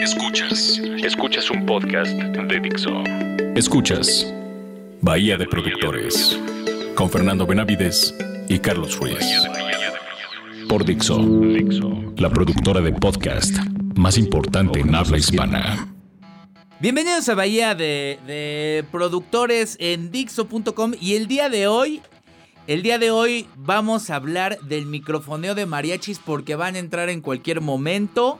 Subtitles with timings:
[0.00, 0.80] Escuchas.
[1.04, 3.04] Escuchas un podcast de Dixo.
[3.54, 4.32] Escuchas
[5.02, 6.40] Bahía de Productores
[6.94, 8.14] con Fernando Benavides
[8.48, 9.18] y Carlos Ruiz.
[10.70, 11.20] Por Dixo,
[12.16, 13.54] la productora de podcast
[13.94, 15.92] más importante en habla hispana.
[16.80, 22.00] Bienvenidos a Bahía de, de Productores en Dixo.com y el día de hoy
[22.70, 27.08] el día de hoy vamos a hablar del microfoneo de mariachis porque van a entrar
[27.08, 28.38] en cualquier momento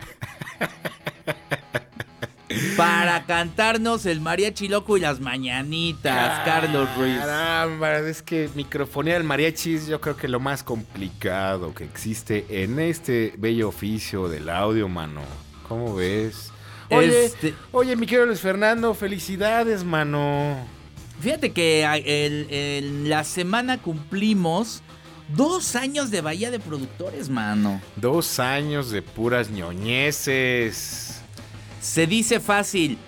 [2.76, 7.18] para cantarnos el mariachi loco y las mañanitas, Carlos Ruiz.
[7.18, 12.78] Caramba, es que microfonía del mariachis yo creo que lo más complicado que existe en
[12.78, 15.22] este bello oficio del audio, mano.
[15.66, 16.52] ¿Cómo ves?
[16.88, 20.56] Oye, Este- oye, mi querido Luis Fernando, felicidades, mano.
[21.20, 24.82] Fíjate que a- el- el- la semana cumplimos
[25.36, 27.80] dos años de Bahía de Productores, mano.
[27.96, 31.20] Dos años de puras ñoñeces.
[31.80, 32.98] Se dice fácil,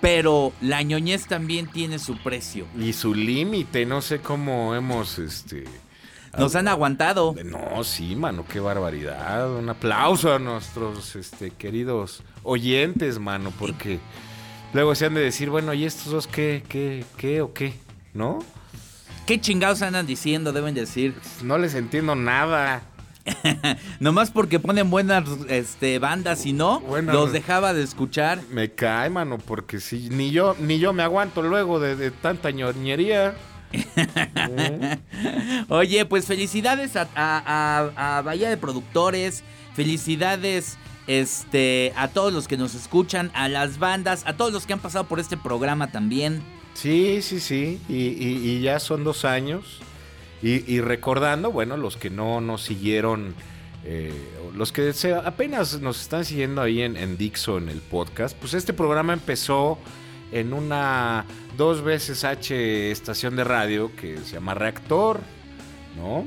[0.00, 2.66] pero la ñoñez también tiene su precio.
[2.78, 5.64] Y su límite, no sé cómo hemos, este...
[6.38, 7.34] Nos han aguantado.
[7.44, 9.54] No, sí, mano, qué barbaridad.
[9.54, 13.98] Un aplauso a nuestros este, queridos oyentes, mano, porque
[14.72, 17.74] luego se han de decir, bueno, ¿y estos dos qué, qué, qué o qué?
[18.14, 18.40] ¿No?
[19.26, 20.52] ¿Qué chingados andan diciendo?
[20.52, 21.14] Deben decir.
[21.42, 22.82] No les entiendo nada.
[24.00, 27.12] Nomás porque ponen buenas este, bandas y no, Bueno.
[27.12, 28.40] los dejaba de escuchar.
[28.50, 32.50] Me cae, mano, porque sí, ni yo, ni yo me aguanto luego de, de tanta
[32.50, 33.34] ñoñería.
[33.72, 34.98] ¿Eh?
[35.68, 42.48] Oye, pues felicidades a, a- a- a Bahía de Productores, felicidades este, a todos los
[42.48, 45.90] que nos escuchan, a las bandas, a todos los que han pasado por este programa
[45.90, 46.42] también.
[46.74, 47.80] Sí, sí, sí.
[47.88, 49.80] Y, ya son dos años.
[50.42, 53.34] Y, recordando, bueno, los que no nos siguieron,
[53.84, 54.12] eh,
[54.54, 54.92] los que
[55.24, 59.78] apenas nos están siguiendo ahí en, en Dixo, en el podcast, pues este programa empezó
[60.32, 65.20] en una dos veces H estación de radio que se llama Reactor,
[65.96, 66.26] ¿no?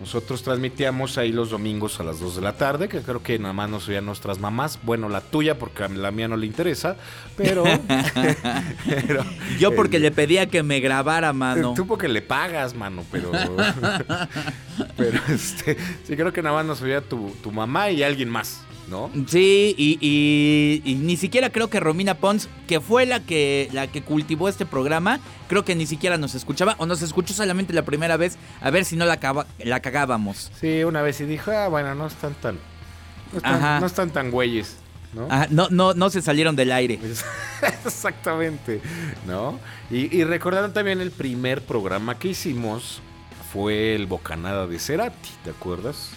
[0.00, 3.52] Nosotros transmitíamos ahí los domingos a las 2 de la tarde, que creo que nada
[3.52, 4.78] más nos oían nuestras mamás.
[4.82, 6.96] Bueno, la tuya, porque a la mía no le interesa,
[7.36, 7.64] pero.
[8.86, 9.24] pero
[9.58, 11.74] Yo porque eh, le pedía que me grabara, mano.
[11.74, 13.32] Tú porque le pagas, mano, pero.
[14.96, 15.76] pero este.
[16.04, 19.10] Sí, creo que nada más nos oía tu, tu mamá y alguien más, ¿no?
[19.26, 23.86] Sí, y, y- y ni siquiera creo que Romina Pons, que fue la que, la
[23.86, 27.82] que cultivó este programa, creo que ni siquiera nos escuchaba o nos escuchó solamente la
[27.82, 30.50] primera vez a ver si no la, acaba- la cagábamos.
[30.60, 32.58] Sí, una vez y dijo, ah, bueno, no están tan.
[33.32, 33.80] No están, Ajá.
[33.80, 34.76] no están tan güeyes,
[35.12, 35.26] ¿no?
[35.30, 36.98] Ajá, no, no, no se salieron del aire.
[37.84, 38.80] Exactamente,
[39.26, 39.58] ¿no?
[39.90, 43.00] Y, y recordando también el primer programa que hicimos
[43.52, 46.10] fue el Bocanada de Cerati, ¿te acuerdas?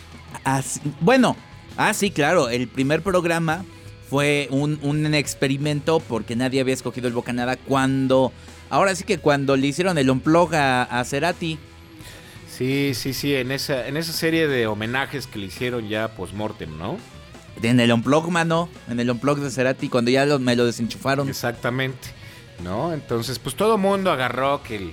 [0.43, 1.35] Así- bueno,
[1.77, 3.63] ah, sí, claro, el primer programa
[4.09, 8.31] fue un, un experimento porque nadie había escogido el Bocanada cuando,
[8.69, 11.57] ahora sí que cuando le hicieron el unplug a, a Cerati.
[12.49, 16.77] Sí, sí, sí, en esa, en esa serie de homenajes que le hicieron ya post-mortem,
[16.77, 16.97] ¿no?
[17.63, 21.29] En el unplug, mano, en el unplug de Cerati, cuando ya lo- me lo desenchufaron.
[21.29, 22.09] Exactamente,
[22.63, 22.93] ¿no?
[22.93, 24.91] Entonces, pues todo mundo agarró que el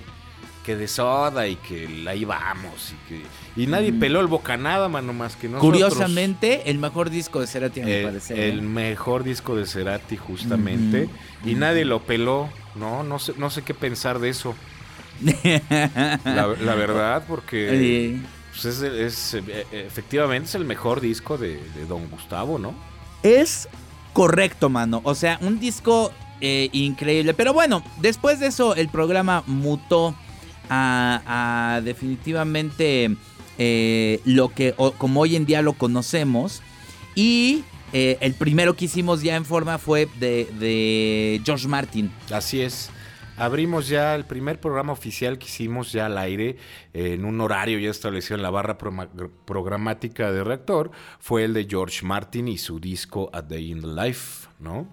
[0.69, 3.23] que de soda y que ahí vamos y que
[3.57, 5.73] y nadie peló el bocanada, mano, más que nosotros.
[5.73, 8.39] Curiosamente, el mejor disco de Cerati, a mi el, parecer.
[8.39, 8.63] el ¿eh?
[8.63, 11.09] mejor disco de Cerati justamente
[11.43, 13.03] y nadie lo peló, ¿no?
[13.03, 14.55] No sé, no sé qué pensar de eso.
[16.25, 18.21] La, la verdad, porque Eh,
[18.53, 22.75] pues, es, es, eh, efectivamente es el mejor disco de, de Don Gustavo, ¿no?
[23.23, 23.71] Es
[24.13, 25.01] correcto, mano.
[25.05, 26.13] O sea, un disco
[26.43, 27.33] eh, increíble.
[27.35, 30.15] Pero bueno, después de eso, el programa mutó
[30.69, 33.17] a, a definitivamente
[33.59, 36.63] eh, lo que como hoy en día lo conocemos.
[37.15, 42.13] Y eh, el primero que hicimos ya en forma fue de, George Martin.
[42.31, 42.91] Así es.
[43.37, 46.57] Abrimos ya el primer programa oficial que hicimos ya al aire
[46.93, 50.91] en un horario ya establecido en la barra programática de Reactor.
[51.21, 54.89] Fue el de George Martin y su disco A Day in the Life, ¿no?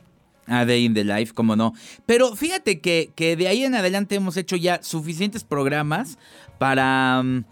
[0.47, 1.73] A Day in the Life, como no.
[2.05, 6.17] Pero fíjate que, que de ahí en adelante hemos hecho ya suficientes programas
[6.57, 7.45] para, mm,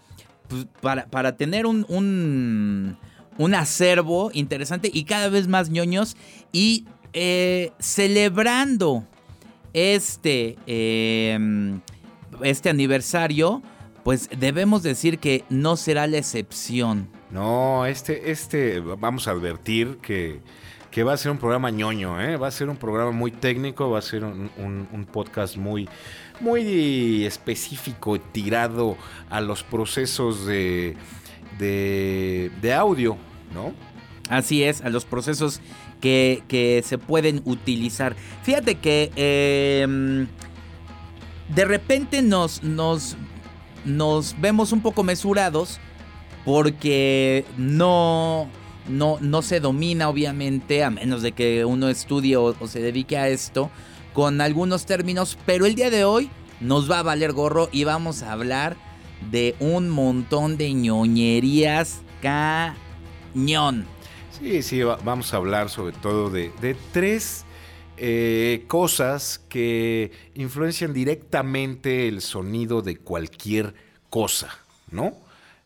[0.48, 2.96] pues, para, para tener un, un,
[3.38, 6.16] un acervo interesante y cada vez más ñoños
[6.52, 9.04] y eh, celebrando
[9.72, 11.38] este, eh,
[12.42, 13.62] este aniversario,
[14.02, 17.08] pues debemos decir que no será la excepción.
[17.30, 20.40] No, este, este, vamos a advertir que,
[20.94, 22.36] que va a ser un programa ñoño, ¿eh?
[22.36, 25.88] Va a ser un programa muy técnico, va a ser un, podcast muy,
[26.38, 28.96] muy específico, tirado
[29.28, 30.94] a los procesos de,
[31.58, 33.16] de, de audio,
[33.52, 33.72] ¿no?
[34.28, 35.60] Así es, a los procesos
[36.00, 38.14] que, se pueden utilizar.
[38.44, 40.28] Fíjate que em,
[41.52, 43.16] de repente nos, nos,
[43.84, 45.80] nos vemos un poco mesurados
[46.44, 48.48] porque no,
[48.88, 53.28] no, no se domina obviamente, a menos de que uno estudie o, se dedique a
[53.28, 53.70] esto,
[54.12, 58.22] con algunos términos, pero el día de hoy nos va a valer gorro y vamos
[58.22, 58.76] a hablar
[59.30, 63.86] de un montón de ñoñerías cañón.
[64.38, 67.44] Sí, sí, vamos a hablar sobre todo de, tres
[67.96, 73.74] eh, cosas que influencian directamente el sonido de cualquier
[74.10, 74.58] cosa,
[74.90, 75.14] ¿no?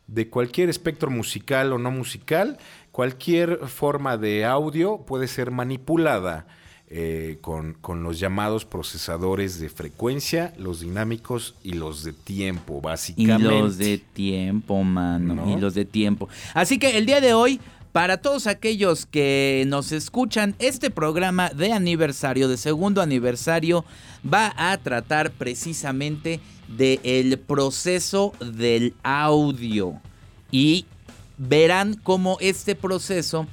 [0.07, 2.59] De cualquier espectro musical o no musical,
[2.99, 6.49] cualquier forma de audio puede ser manipulada
[6.89, 13.55] eh, con, los llamados procesadores de frecuencia, los dinámicos y los de tiempo, básicamente.
[13.55, 15.49] Y los de tiempo, mano.
[15.49, 16.29] Y los de tiempo.
[16.55, 17.61] Así que el día de hoy
[17.93, 23.85] para todos aquellos que nos escuchan, este programa de aniversario, de segundo aniversario,
[24.27, 30.01] va a tratar precisamente del proceso del audio.
[30.51, 30.87] Y
[31.39, 33.47] verán cómo este proceso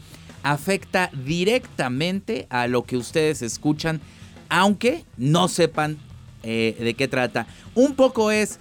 [0.44, 4.02] afecta directamente a lo que ustedes escuchan,
[4.50, 5.98] aunque no sepan
[6.44, 7.48] eh, de qué trata.
[7.74, 8.60] Un poco es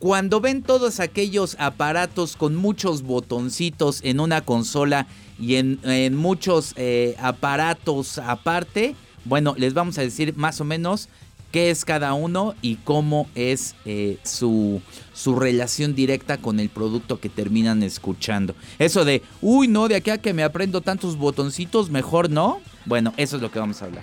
[0.00, 5.06] cuando ven todos aquellos aparatos con muchos botoncitos en una consola
[5.38, 11.08] y en, muchos eh, aparatos aparte, bueno, les vamos a decir más o menos
[11.52, 14.82] qué es cada uno y cómo es eh, su,
[15.12, 18.56] su relación directa con el producto que terminan escuchando.
[18.78, 22.60] Eso de, uy, no, de aquí a que me aprendo tantos botoncitos, mejor no.
[22.86, 24.02] Bueno, eso es lo que vamos a hablar.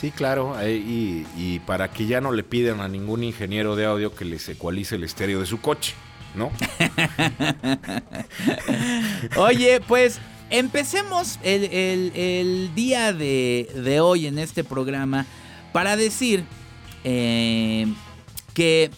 [0.00, 4.14] Sí, claro, eh, y, para que ya no le pidan a ningún ingeniero de audio
[4.14, 5.94] que les ecualice el estéreo de su coche,
[6.34, 6.52] ¿no?
[9.38, 10.20] Oye, pues
[10.50, 15.24] empecemos el, día de, hoy en este programa
[15.72, 16.44] para decir
[17.08, 17.86] eh,
[18.52, 18.90] que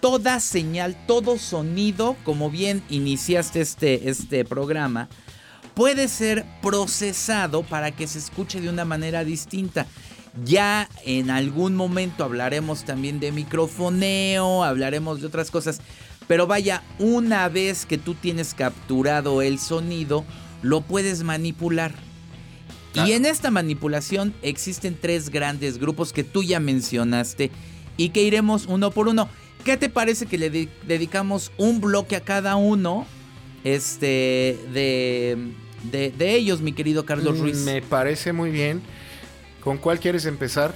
[0.00, 5.08] toda señal, todo sonido, como bien iniciaste este, este programa,
[5.74, 9.86] puede ser procesado para que se escuche de una manera distinta.
[10.44, 15.80] Ya en algún momento hablaremos también de microfoneo, hablaremos de otras cosas.
[16.26, 20.24] Pero vaya, una vez que tú tienes capturado el sonido,
[20.62, 21.94] lo puedes manipular.
[22.94, 27.50] Y en esta manipulación existen tres grandes grupos que tú ya mencionaste
[27.96, 29.28] y que iremos uno por uno.
[29.64, 30.50] ¿Qué te parece que le
[30.86, 33.06] dedicamos un bloque a cada uno?
[33.64, 35.52] Este, de,
[35.90, 37.56] de, ellos, mi querido Carlos Ruiz.
[37.58, 38.82] Me parece muy bien.
[39.62, 40.74] ¿Con cuál quieres empezar?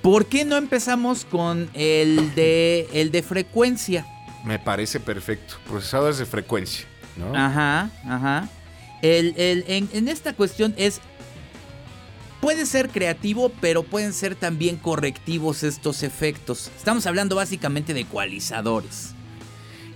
[0.00, 4.06] ¿Por qué no empezamos con el de, el de frecuencia?
[4.44, 5.54] Me parece perfecto.
[5.68, 6.86] Procesadores de frecuencia,
[7.16, 7.36] ¿no?
[7.36, 8.48] Ajá, ajá.
[9.02, 11.00] El, en, en, esta cuestión es.
[12.40, 16.72] Puede ser creativo, pero pueden ser también correctivos estos efectos.
[16.76, 19.14] Estamos hablando básicamente de ecualizadores.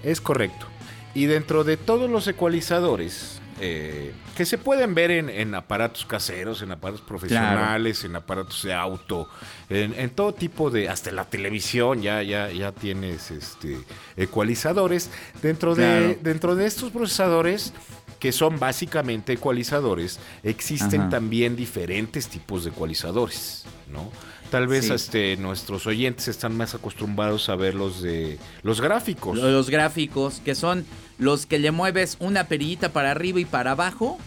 [0.04, 0.66] Es correcto.
[1.12, 6.72] Y dentro de todos los ecualizadores, eh, que se pueden ver en, aparatos caseros, en
[6.72, 9.30] aparatos profesionales, en aparatos de auto,
[9.70, 13.78] en, todo tipo de, hasta la televisión ya, ya, ya tienes este,
[14.18, 15.10] ecualizadores.
[15.40, 17.72] Dentro, de, dentro de estos procesadores,
[18.18, 24.10] que son básicamente ecualizadores, existen también diferentes tipos de ecualizadores, ¿no?
[24.50, 29.36] Tal vez este, nuestros oyentes están más acostumbrados a ver los de los gráficos.
[29.36, 30.86] Los gráficos, que son
[31.18, 34.18] los que le mueves una perillita para arriba y para abajo.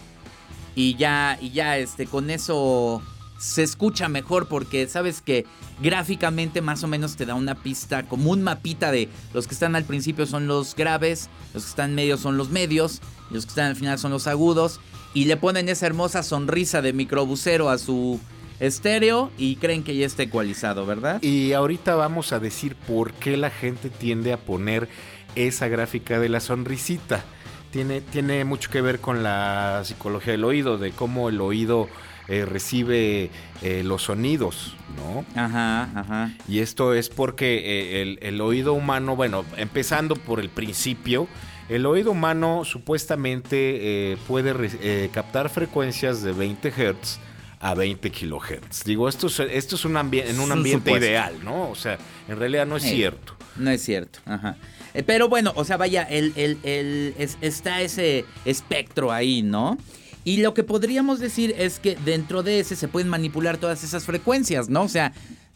[0.74, 3.02] Y ya, y ya este, con eso
[3.40, 5.46] se escucha mejor porque sabes que
[5.82, 9.74] gráficamente más o menos te da una pista, como un mapita de los que están
[9.74, 13.50] al principio son los graves, los que están en medio son los medios, los que
[13.50, 14.80] están al final son los agudos.
[15.12, 18.20] Y le ponen esa hermosa sonrisa de microbusero a su
[18.60, 21.20] estéreo y creen que ya está ecualizado, ¿verdad?
[21.22, 24.88] Y ahorita vamos a decir por qué la gente tiende a poner
[25.34, 27.24] esa gráfica de la sonrisita.
[27.72, 31.88] Tiene, tiene mucho que ver con la psicología del oído, de cómo el oído
[32.30, 33.28] eh, recibe
[33.60, 35.24] eh, los sonidos, ¿no?
[35.34, 36.30] Ajá, ajá.
[36.46, 41.26] Y esto es porque eh, el, oído humano, bueno, empezando por el principio,
[41.70, 47.18] el oído humano supuestamente puede captar frecuencias de 20 Hz
[47.60, 48.84] a 20 kilohertz.
[48.84, 51.70] Digo, esto es, esto es un en un ambiente ideal, ¿no?
[51.70, 53.36] O sea, en realidad no es cierto.
[53.56, 54.56] No es cierto, ajá.
[54.94, 59.78] Eh, pero bueno, o sea, vaya, el, está ese espectro ahí, ¿no?
[60.24, 64.04] Y lo que podríamos decir es que dentro de ese se pueden manipular todas esas
[64.04, 64.82] frecuencias, ¿no?
[64.82, 65.12] O sea,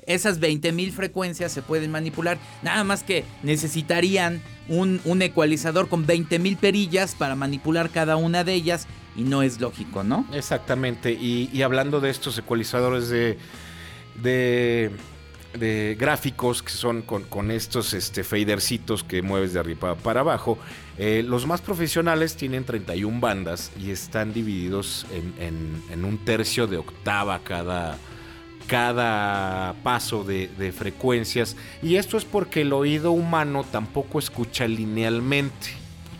[0.07, 2.39] esas 20.000 frecuencias se pueden manipular.
[2.63, 8.55] Nada más que necesitarían un, un ecualizador con 20.000 perillas para manipular cada una de
[8.55, 10.27] ellas y no es lógico, ¿no?
[10.33, 11.13] Exactamente.
[11.13, 13.39] Y, hablando de estos ecualizadores de,
[14.23, 20.59] de, gráficos que son con, estos este, fadercitos que mueves de arriba para abajo,
[20.99, 27.39] eh, los más profesionales tienen 31 bandas y están divididos en, un tercio de octava
[27.45, 27.99] cada,
[28.66, 31.56] cada paso de, frecuencias.
[31.83, 35.68] Y esto es porque el oído humano tampoco escucha linealmente.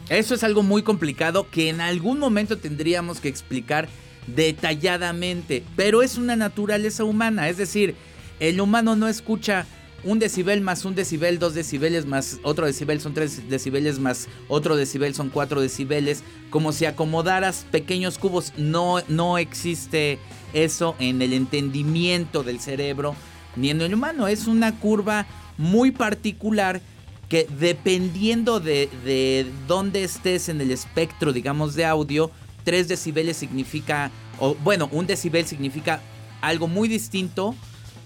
[0.09, 3.89] Eso es algo muy complicado que en algún momento tendríamos que explicar
[4.27, 7.95] detalladamente, pero es una naturaleza humana, es decir,
[8.41, 9.67] el humano no escucha
[10.03, 14.77] un decibel más un decibel, dos decibeles más otro decibel son tres decibeles más otro
[14.77, 20.19] decibel son cuatro decibeles, como si acomodaras pequeños cubos, no, no existe
[20.55, 23.15] eso en el entendimiento del cerebro
[23.57, 25.27] ni en el humano, es una curva
[25.59, 26.81] muy particular
[27.29, 32.31] que dependiendo de, de dónde estés en el espectro, digamos, de audio,
[32.65, 36.01] 3 decibeles significa, o bueno, un decibel significa
[36.41, 37.55] algo muy distinto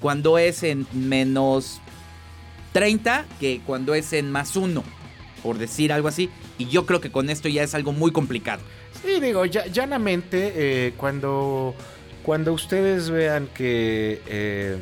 [0.01, 1.81] cuando es en menos
[2.73, 4.83] 30 que cuando es en más 1,
[5.43, 6.29] por decir algo así.
[6.59, 8.63] Y yo creo que con esto ya es algo muy complicado.
[9.03, 11.75] Sí, digo, llanamente, eh, cuando,
[12.29, 14.77] cuando ustedes vean que eh,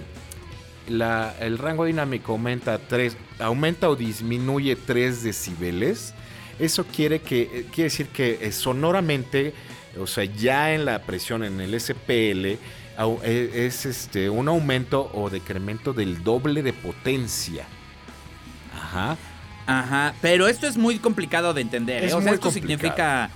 [0.89, 6.13] el rango dinámico aumenta 3, aumenta o disminuye 3 decibeles,
[6.59, 9.55] eso quiere, que, eh, quiere decir que eh, sonoramente,
[9.97, 12.59] o sea, ya en la presión en el SPL,
[13.23, 17.65] es este, un aumento o decremento del doble de potencia.
[18.75, 19.17] Ajá.
[19.69, 22.03] Ajá, pero esto es muy complicado de entender.
[22.03, 22.13] ¿eh?
[22.13, 23.31] O sea, esto significa,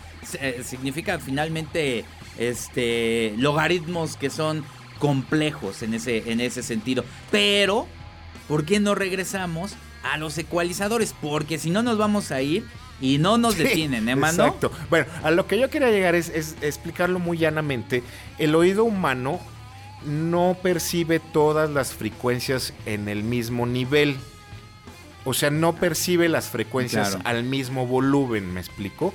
[0.64, 2.04] significa finalmente
[2.40, 4.64] este, logaritmos que son
[4.98, 7.04] complejos en ese, en ese sentido.
[7.30, 7.86] Pero,
[8.48, 11.14] ¿por qué no regresamos a los ecualizadores?
[11.20, 12.66] Porque si no nos vamos a ir
[13.00, 14.46] y no nos detienen, ¿eh, mano?
[14.46, 14.72] Exacto.
[14.88, 18.02] Bueno, a lo que yo quería llegar es, explicarlo muy llanamente.
[18.38, 19.38] El oído humano
[20.04, 24.16] no percibe todas las frecuencias en el mismo nivel.
[25.26, 29.12] O sea, no percibe las frecuencias al mismo volumen, ¿me explico?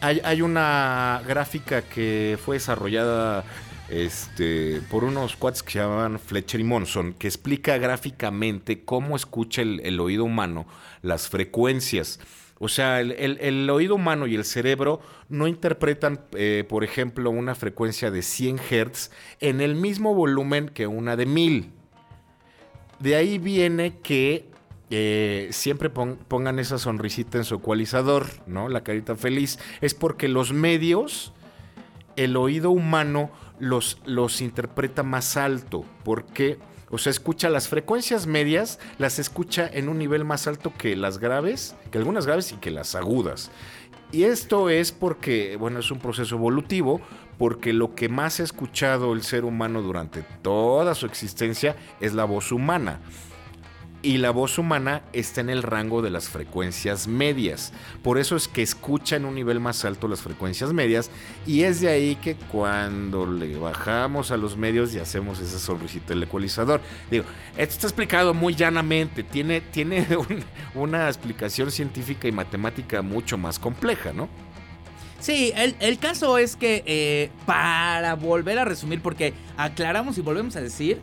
[0.00, 3.44] Hay, una gráfica que fue desarrollada
[3.88, 9.62] este, por unos cuates que se llaman Fletcher y Monson, que explica gráficamente cómo escucha
[9.62, 10.66] el, oído humano
[11.02, 12.20] las frecuencias.
[12.58, 18.10] O sea, el, oído humano y el cerebro no interpretan, eh, por ejemplo, una frecuencia
[18.10, 19.10] de 100 Hz
[19.40, 21.72] en el mismo volumen que una de 1000.
[22.98, 24.55] De ahí viene que
[24.90, 28.68] eh, siempre pongan esa sonrisita en su ecualizador, ¿no?
[28.68, 29.58] La carita feliz.
[29.80, 31.32] Es porque los medios,
[32.14, 35.84] el oído humano los, los interpreta más alto.
[36.04, 36.58] porque
[36.90, 41.18] O sea, escucha las frecuencias medias, las escucha en un nivel más alto que las
[41.18, 43.50] graves, que algunas graves y que las agudas.
[44.12, 47.00] Y esto es porque, bueno, es un proceso evolutivo,
[47.38, 52.24] porque lo que más ha escuchado el ser humano durante toda su existencia es la
[52.24, 53.00] voz humana
[54.02, 57.72] y la voz humana está en el rango de las frecuencias medias.
[58.02, 61.10] Por eso es que escucha en un nivel más alto las frecuencias medias
[61.46, 66.08] y es de ahí que cuando le bajamos a los medios y hacemos ese sonrisito
[66.08, 66.80] del ecualizador.
[67.10, 67.24] Digo,
[67.56, 70.06] esto está explicado muy llanamente, tiene, tiene
[70.74, 74.28] una explicación científica y matemática mucho más compleja, ¿no?
[75.18, 80.60] Sí, el, caso es que eh, para volver a resumir, porque aclaramos y volvemos a
[80.60, 81.00] decir,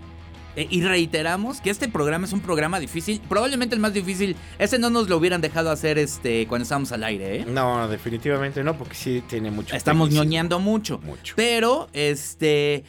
[0.55, 4.36] eh, y reiteramos que este programa es un programa difícil, probablemente el más difícil.
[4.60, 7.45] Ese no nos lo hubieran dejado hacer este cuando estábamos al aire, ¿eh?
[7.45, 9.75] No, definitivamente no, porque sí tiene mucho.
[9.75, 11.00] Estamos ñoñando mucho.
[11.00, 11.33] Mucho.
[11.36, 12.83] Pero, este.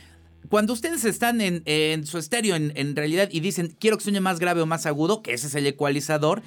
[0.50, 4.60] Cuando ustedes están en, su estéreo en, realidad y dicen quiero que suene más grave
[4.60, 6.42] o más agudo, que ese es el ecualizador,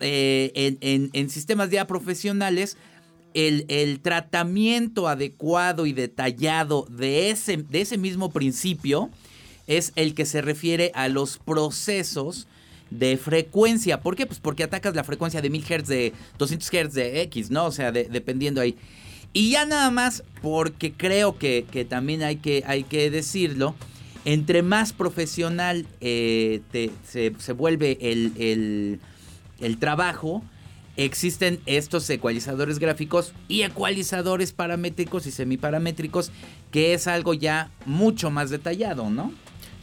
[0.00, 0.76] eh,
[1.12, 2.76] en, sistemas ya profesionales,
[3.34, 9.10] el, el, tratamiento adecuado y detallado de ese, de ese mismo principio
[9.66, 12.46] es el que se refiere a los procesos
[12.90, 14.00] de frecuencia.
[14.00, 14.26] ¿Por qué?
[14.26, 17.66] Pues porque atacas la frecuencia de 1000 Hz, de 200 Hz, de X, ¿no?
[17.66, 18.76] O sea, dependiendo ahí.
[19.32, 23.74] Y ya nada más, porque creo que, también hay que, hay que decirlo,
[24.24, 26.62] entre más profesional eh,
[27.04, 29.00] se, vuelve el,
[29.60, 30.42] el trabajo,
[30.96, 36.30] existen estos ecualizadores gráficos y ecualizadores paramétricos y semiparamétricos,
[36.70, 39.32] que es algo ya mucho más detallado, ¿no?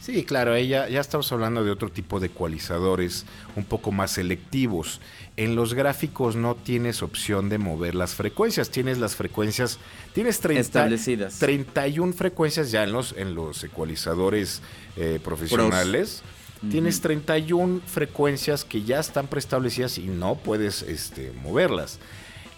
[0.04, 3.24] Sí, claro, ya, ya estamos hablando de otro tipo de ecualizadores
[3.56, 5.00] un poco más selectivos.
[5.38, 9.78] En los gráficos no tienes opción de mover las frecuencias, tienes las frecuencias,
[10.12, 11.38] tienes 30, establecidas.
[11.38, 14.60] 31 frecuencias ya en los, en los ecualizadores
[14.98, 16.22] eh, profesionales.
[16.70, 21.98] tienes 31 frecuencias que ya están preestablecidas y no puedes este, moverlas.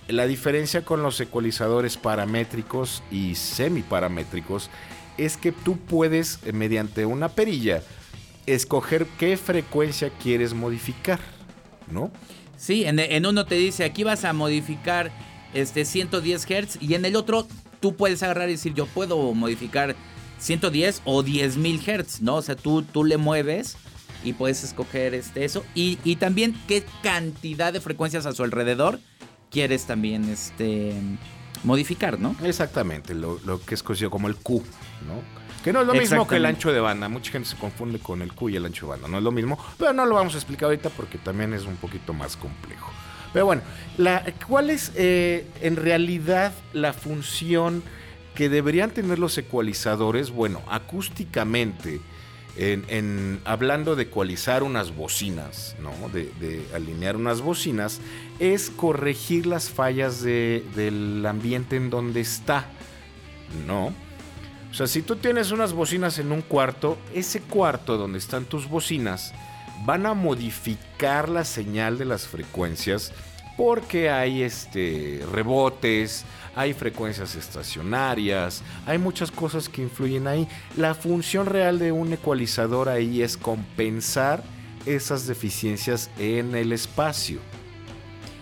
[0.09, 4.69] La diferencia con los ecualizadores paramétricos y semiparamétricos
[5.19, 7.83] es que tú puedes, eh, mediante una perilla,
[8.47, 11.21] escoger qué frecuencia quieres modificar,
[11.91, 12.11] ¿no?
[12.57, 15.11] Sí, en, uno te dice, aquí vas a modificar
[15.53, 17.47] este 110 Hz y en el otro
[17.81, 19.95] tú puedes agarrar y decir, yo puedo modificar
[20.39, 22.37] 110 o 10.000 Hz, ¿no?
[22.37, 23.77] O sea, tú, tú le mueves
[24.25, 25.65] y puedes escoger este, eso.
[25.75, 29.01] Y, y también qué cantidad de frecuencias a su alrededor
[29.51, 30.95] quieres también este,
[31.65, 32.37] modificar, ¿no?
[32.43, 34.63] Exactamente, lo, que es conocido como el Q,
[35.07, 35.37] ¿no?
[35.63, 37.09] Que no es lo mismo que el ancho de banda.
[37.09, 39.09] Mucha gente se confunde con el Q y el ancho de banda.
[39.09, 41.77] No es lo mismo, pero no lo vamos a explicar ahorita porque también es un
[41.77, 42.93] poquito más complejo.
[43.33, 43.63] Pero bueno,
[43.99, 47.83] la, ¿cuál es eh, en realidad la función
[48.37, 50.31] que deberían tener los ecualizadores?
[50.31, 52.01] Bueno, acústicamente
[53.45, 56.09] hablando de ecualizar unas bocinas, ¿no?
[56.09, 58.01] de, alinear unas bocinas,
[58.39, 62.67] es corregir las fallas del ambiente en donde está.
[63.67, 63.93] ¿No?
[64.71, 68.69] O sea, si tú tienes unas bocinas en un cuarto, ese cuarto donde están tus
[68.69, 69.33] bocinas
[69.85, 73.13] van a modificar la señal de las frecuencias
[73.57, 76.25] porque hay este rebotes,
[76.57, 80.49] hay frecuencias estacionarias, hay muchas cosas que influyen ahí.
[80.77, 84.43] La función real de un ecualizador ahí es compensar
[84.87, 87.41] esas deficiencias en el espacio.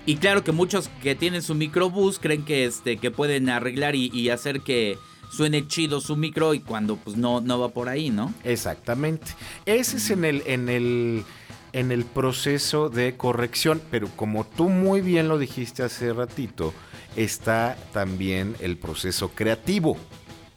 [0.07, 4.31] Y claro que muchos que tienen su microbús creen que, este, que pueden arreglar y,
[4.31, 4.97] hacer que
[5.33, 8.33] suene chido su micro y cuando pues no, no va por ahí, ¿no?
[8.45, 9.33] Exactamente.
[9.67, 11.25] Ese es en el, en el
[11.73, 16.73] en el proceso de corrección, pero como tú muy bien lo dijiste hace ratito,
[17.17, 19.97] está también el proceso creativo.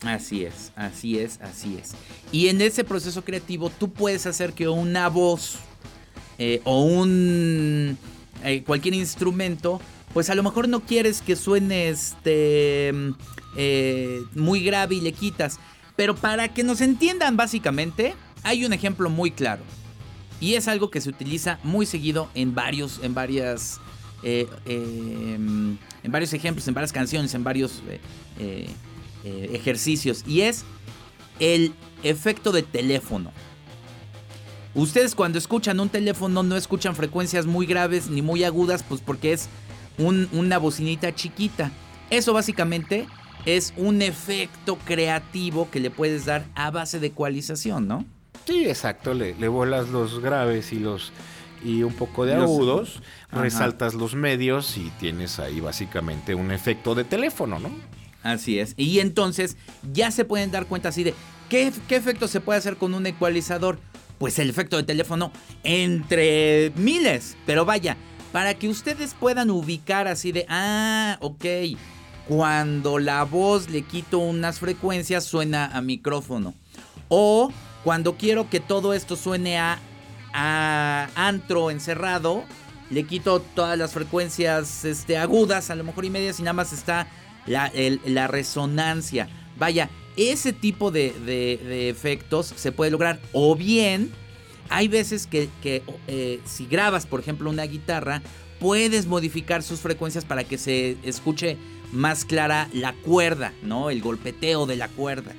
[0.04, 1.92] Así es, así es, así es.
[2.32, 5.58] Y en ese proceso creativo tú puedes hacer que una voz
[6.38, 7.98] eh, o un
[8.44, 9.82] eh, cualquier instrumento,
[10.14, 12.92] pues a lo mejor no quieres que suene este
[13.56, 15.60] eh, muy grave y le quitas.
[15.96, 19.64] Pero para que nos entiendan básicamente, hay un ejemplo muy claro.
[20.40, 23.81] Y es algo que se utiliza muy seguido en varios, en varias,
[24.22, 24.48] eh,
[26.07, 28.70] en varios ejemplos, en varias canciones, en varios eh,
[29.25, 30.24] eh, ejercicios.
[30.25, 30.63] Y es
[31.39, 33.33] el efecto de teléfono.
[34.74, 39.33] Ustedes cuando escuchan un teléfono no escuchan frecuencias muy graves ni muy agudas, pues porque
[39.33, 39.50] es
[39.98, 41.72] una bocinita chiquita.
[42.09, 43.05] Eso básicamente
[43.46, 48.05] es un efecto creativo que le puedes dar a base de ecualización, ¿no?
[48.46, 51.11] Sí, exacto, le, le bolas los graves y los
[51.63, 57.03] y un poco de agudos, resaltas los medios y tienes ahí básicamente un efecto de
[57.03, 57.72] teléfono, ¿no?
[58.24, 58.74] Así es.
[58.77, 59.57] Y entonces
[59.93, 61.13] ya se pueden dar cuenta así de
[61.50, 63.79] qué, qué efecto se puede hacer con un ecualizador.
[64.17, 65.31] Pues el efecto de teléfono
[65.63, 67.37] entre miles.
[67.46, 67.98] Pero vaya,
[68.31, 71.46] para que ustedes puedan ubicar así de, ah, ok,
[72.27, 76.53] cuando la voz le quito unas frecuencias suena a micrófono.
[77.09, 77.51] O
[77.83, 79.79] cuando quiero que todo esto suene a,
[80.33, 82.44] antro encerrado,
[82.90, 86.74] le quito todas las frecuencias este, agudas, a lo mejor y medias, y nada más
[86.74, 87.07] está
[87.46, 87.72] la,
[88.05, 89.27] la resonancia.
[89.57, 93.20] Vaya, ese tipo de, efectos se puede lograr.
[93.31, 94.11] O bien,
[94.70, 95.50] hay veces que,
[96.07, 98.22] eh, si grabas, por ejemplo, una guitarra,
[98.59, 101.57] puedes modificar sus frecuencias para que se escuche
[101.92, 103.90] más clara la cuerda, ¿no?
[103.90, 105.33] El golpeteo de la cuerda.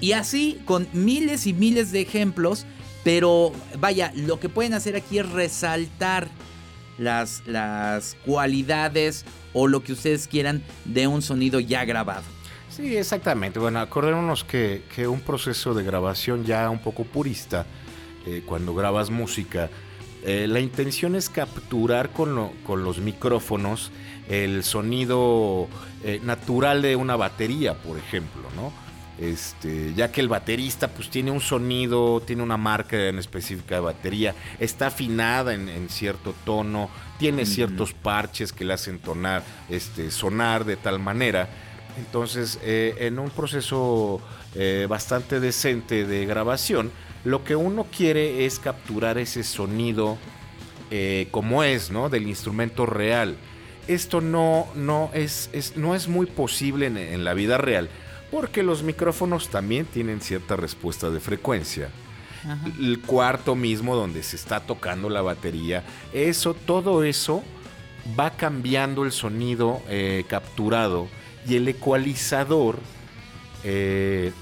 [0.00, 2.64] Y así con miles y miles de ejemplos,
[3.04, 6.28] pero vaya, lo que pueden hacer aquí es resaltar
[6.98, 12.24] las, las cualidades o lo que ustedes quieran de un sonido ya grabado.
[12.70, 13.58] Sí, exactamente.
[13.58, 17.66] Bueno, acordémonos que, que un proceso de grabación ya un poco purista,
[18.26, 19.70] eh, cuando grabas música,
[20.24, 23.90] eh, la intención es capturar con, con, los micrófonos
[24.28, 25.68] el sonido
[26.04, 28.72] eh, natural de una batería, por ejemplo, ¿no?
[29.20, 33.80] Este, ya que el baterista pues tiene un sonido, tiene una marca en específica de
[33.80, 40.64] batería, está afinada en, cierto tono, tiene ciertos parches que le hacen tonar, este, sonar
[40.64, 41.48] de tal manera.
[41.98, 44.20] Entonces, eh, en un proceso
[44.54, 46.92] eh, bastante decente de grabación,
[47.24, 50.16] lo que uno quiere es capturar ese sonido
[50.92, 52.08] eh, como es, ¿no?
[52.08, 53.36] Del instrumento real.
[53.88, 57.88] Esto no, no, es, no es muy posible en la vida real
[58.30, 61.90] porque los micrófonos también tienen cierta respuesta de frecuencia.
[62.78, 67.42] El cuarto mismo donde se está tocando la batería, eso, todo eso
[68.18, 71.08] va cambiando el sonido eh, capturado
[71.46, 72.78] y el ecualizador
[73.64, 74.32] eh,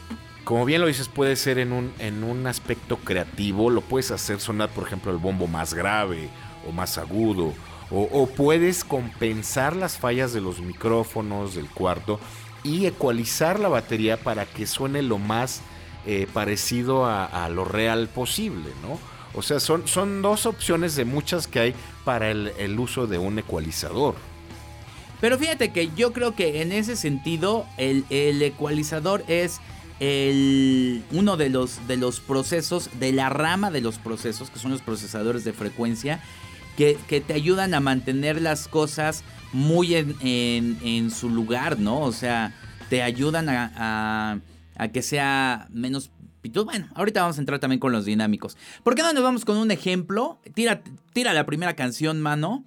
[0.46, 4.38] como bien lo dices, puede ser en un, en un aspecto creativo, lo puedes hacer
[4.38, 6.28] sonar, por ejemplo, el bombo más grave
[6.64, 7.52] o más agudo,
[7.90, 12.20] o, puedes compensar las fallas de los micrófonos del cuarto
[12.66, 15.62] y ecualizar la batería para que suene lo más
[16.04, 18.98] eh, parecido a, lo real posible, ¿no?
[19.34, 21.74] O sea, son, son dos opciones de muchas que hay
[22.04, 24.14] para el, el uso de un ecualizador.
[25.20, 29.60] Pero fíjate que yo creo que en ese sentido el, el ecualizador es
[30.00, 34.70] el, uno de los, de los procesos, de la rama de los procesos, que son
[34.70, 36.20] los procesadores de frecuencia,
[36.76, 42.00] que, te ayudan a mantener las cosas muy en, su lugar, ¿no?
[42.00, 42.54] O sea,
[42.88, 44.40] te ayudan a,
[44.76, 46.10] a, que sea menos
[46.64, 48.56] bueno, ahorita vamos a entrar también con los dinámicos.
[48.84, 50.38] ¿Por qué no nos vamos con un ejemplo?
[50.54, 52.64] Tira, tira la primera canción, mano.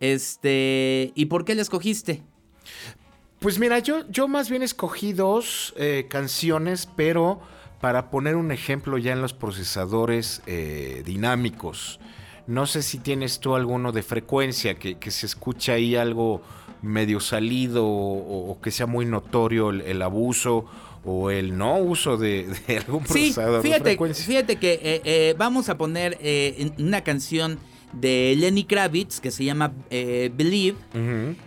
[0.00, 2.22] Este, ¿y por qué la escogiste?
[3.38, 7.40] Pues mira, yo, yo más bien escogí dos eh, canciones, pero
[7.80, 12.00] para poner un ejemplo ya en los procesadores eh, dinámicos.
[12.50, 16.42] No sé si tienes tú alguno de frecuencia, que, se escucha ahí algo
[16.82, 20.64] medio salido o, que sea muy notorio el, abuso
[21.04, 22.48] o el no uso de,
[22.84, 24.26] algún procesador fíjate, de frecuencia.
[24.26, 26.18] Fíjate que eh, vamos a poner
[26.78, 27.60] una canción
[27.92, 30.76] de Lenny Kravitz que se llama eh, Believe.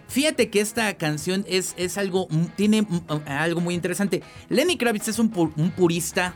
[0.07, 2.87] Fíjate que esta canción es, es algo, tiene
[3.25, 4.23] algo muy interesante.
[4.47, 6.35] Lenny Kravitz es un, purista,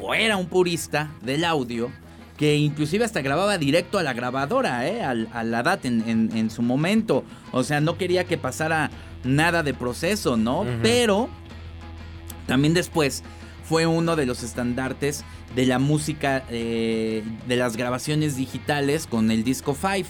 [0.00, 1.92] o era un purista del audio,
[2.40, 5.02] que inclusive hasta grababa directo a la grabadora, ¿eh?
[5.02, 7.22] a, la DAT en, su momento.
[7.52, 8.90] O sea, no quería que pasara
[9.24, 10.64] nada de proceso, ¿no?
[10.82, 11.28] Pero
[12.46, 13.22] también después
[13.70, 19.44] fue uno de los estandartes de la música eh, de las grabaciones digitales con el
[19.44, 20.08] disco 5.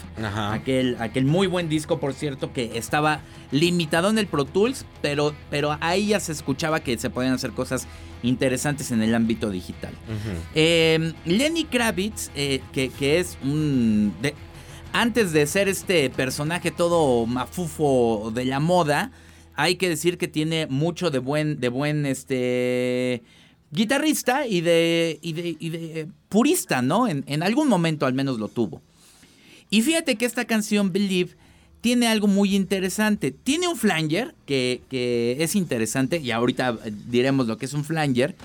[0.51, 3.21] Aquel, aquel muy buen disco, por cierto, que estaba
[3.51, 7.51] limitado en el Pro Tools, pero, pero ahí ya se escuchaba que se podían hacer
[7.51, 7.85] cosas
[8.23, 9.93] interesantes en el ámbito digital.
[10.55, 14.11] Em, Lenny Kravitz, eh, que, es un...
[14.91, 19.11] antes de ser este personaje todo mafufo de la moda,
[19.53, 23.21] hay que decir que tiene mucho de buen, de buen, este
[23.71, 27.07] guitarrista y de, y de, purista, ¿no?
[27.07, 28.81] En, algún momento al menos lo tuvo.
[29.69, 31.31] Y fíjate que esta canción, Believe,
[31.79, 33.31] tiene algo muy interesante.
[33.31, 34.81] Tiene un flanger que,
[35.39, 38.35] es interesante, y ahorita diremos lo que es un flanger.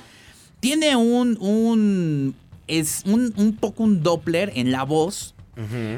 [0.60, 2.34] Tiene un, un,
[2.66, 5.34] es un, poco un Doppler en la voz,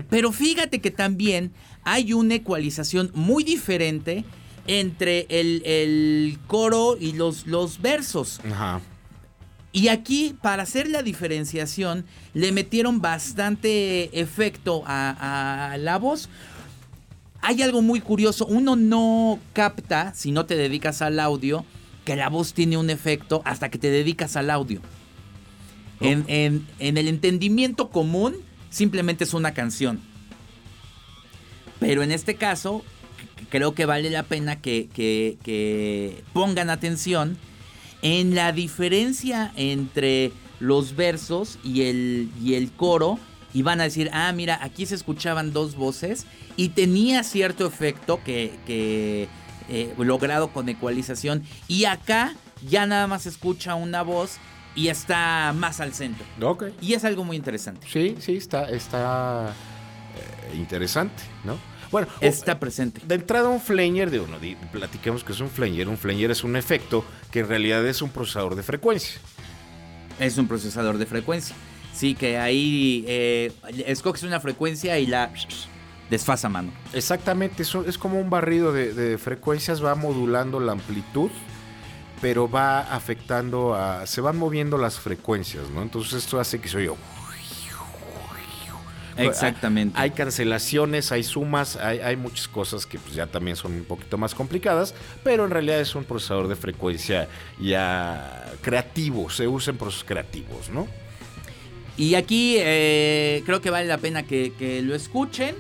[0.08, 1.50] pero fíjate que también
[1.82, 4.24] hay una ecualización muy diferente
[4.66, 8.40] entre el, coro y los, los versos.
[8.44, 8.80] Ajá.
[9.78, 16.28] Y aquí, para hacer la diferenciación, le metieron bastante efecto a, la voz.
[17.42, 21.64] Hay algo muy curioso, uno no capta, si no te dedicas al audio,
[22.04, 24.80] que la voz tiene un efecto hasta que te dedicas al audio.
[26.00, 28.34] En, el entendimiento común,
[28.70, 30.00] simplemente es una canción.
[31.78, 32.82] Pero en este caso,
[33.48, 37.38] creo que vale la pena que, que pongan atención
[38.02, 43.18] en la diferencia entre los versos y el, y el coro
[43.54, 48.20] y van a decir, ah, mira, aquí se escuchaban dos voces y tenía cierto efecto
[48.24, 49.28] que, que
[49.68, 52.34] eh, logrado con ecualización y acá
[52.68, 54.38] ya nada más se escucha una voz
[54.74, 56.24] y está más al centro.
[56.80, 57.86] Y es algo muy interesante.
[57.90, 59.54] Sí, sí, está, está
[60.52, 61.58] eh, interesante, ¿no?
[61.90, 63.00] Bueno, está presente.
[63.06, 64.36] De entrada un flanger, de uno,
[64.72, 65.88] platiquemos que es un flanger.
[65.88, 69.20] Un flanger es un efecto que en realidad es un procesador de frecuencia.
[70.18, 71.54] Es un procesador de frecuencia.
[71.94, 73.52] Sí, que ahí eh,
[73.86, 75.30] escoges una frecuencia y la
[76.10, 76.72] desfasa mano.
[76.92, 81.30] Exactamente, eso es como un barrido de, frecuencias, va modulando la amplitud,
[82.20, 84.06] pero va afectando a.
[84.06, 85.82] se van moviendo las frecuencias, ¿no?
[85.82, 86.94] Entonces esto hace que se oiga
[89.18, 89.98] Exactamente.
[89.98, 94.34] Hay, cancelaciones, hay sumas, hay, muchas cosas que pues, ya también son un poquito más
[94.34, 97.28] complicadas, pero en realidad es un procesador de frecuencia
[97.60, 100.86] ya creativo, se usa en procesos creativos, ¿no?
[101.98, 105.56] Y aquí eh, creo que vale la pena que, lo escuchen.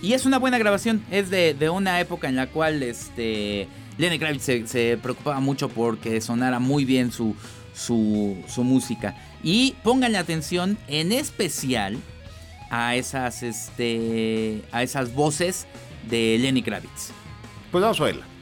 [0.00, 1.04] Y es una buena grabación.
[1.10, 6.58] Es de, una época en la cual este, Lenny Kravitz se, preocupaba mucho porque sonara
[6.58, 7.36] muy bien su,
[7.74, 9.14] su, su música.
[9.42, 11.98] Y pónganle atención en especial
[12.70, 15.66] a esas, este, a esas voces
[16.08, 17.12] de Lenny Kravitz.
[17.70, 18.33] Pues vamos a verla.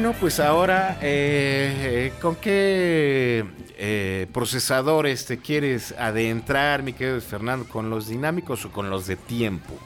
[0.00, 3.44] Bueno, pues ahora, eh, ¿con qué
[3.76, 7.68] eh, procesadores te quieres adentrar, mi querido Fernando?
[7.68, 9.78] ¿Con los dinámicos o con los de tiempo?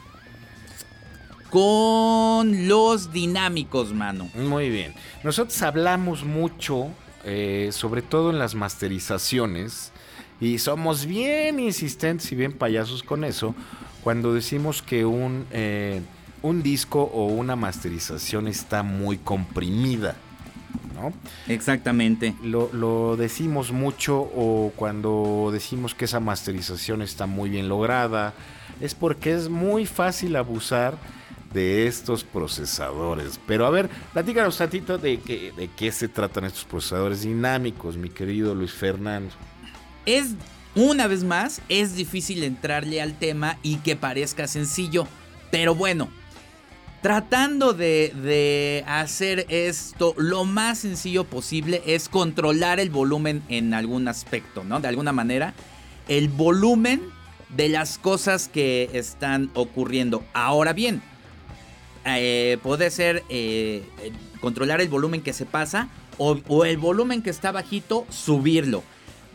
[1.50, 4.30] Con los dinámicos, mano.
[4.36, 4.94] Muy bien.
[5.24, 6.90] Nosotros hablamos mucho,
[7.24, 9.90] eh, sobre todo en las masterizaciones,
[10.40, 13.56] y somos bien insistentes y bien payasos con eso,
[14.04, 15.44] cuando decimos que un
[16.44, 20.14] un disco o una masterización está muy comprimida.
[20.94, 21.10] ¿no?
[21.48, 22.34] Exactamente.
[22.42, 28.34] Lo, decimos mucho o cuando decimos que esa masterización está muy bien lograda,
[28.82, 30.98] es porque es muy fácil abusar
[31.54, 33.40] de estos procesadores.
[33.46, 38.10] Pero a ver, platícanos tantito de, que, de qué se tratan estos procesadores dinámicos, mi
[38.10, 39.32] querido Luis Fernando.
[40.04, 40.34] Es,
[40.74, 45.08] una vez más, es difícil entrarle al tema y que parezca sencillo.
[45.50, 46.10] Pero bueno,
[47.04, 54.64] tratando de, hacer esto lo más sencillo posible es controlar el volumen en algún aspecto,
[54.64, 54.80] ¿no?
[54.80, 55.52] De alguna manera,
[56.08, 57.02] el volumen
[57.50, 60.24] de las cosas que están ocurriendo.
[60.32, 61.02] Ahora bien,
[62.06, 63.82] eh, puede ser eh,
[64.40, 68.82] controlar el volumen que se pasa o, o el volumen que está bajito, subirlo.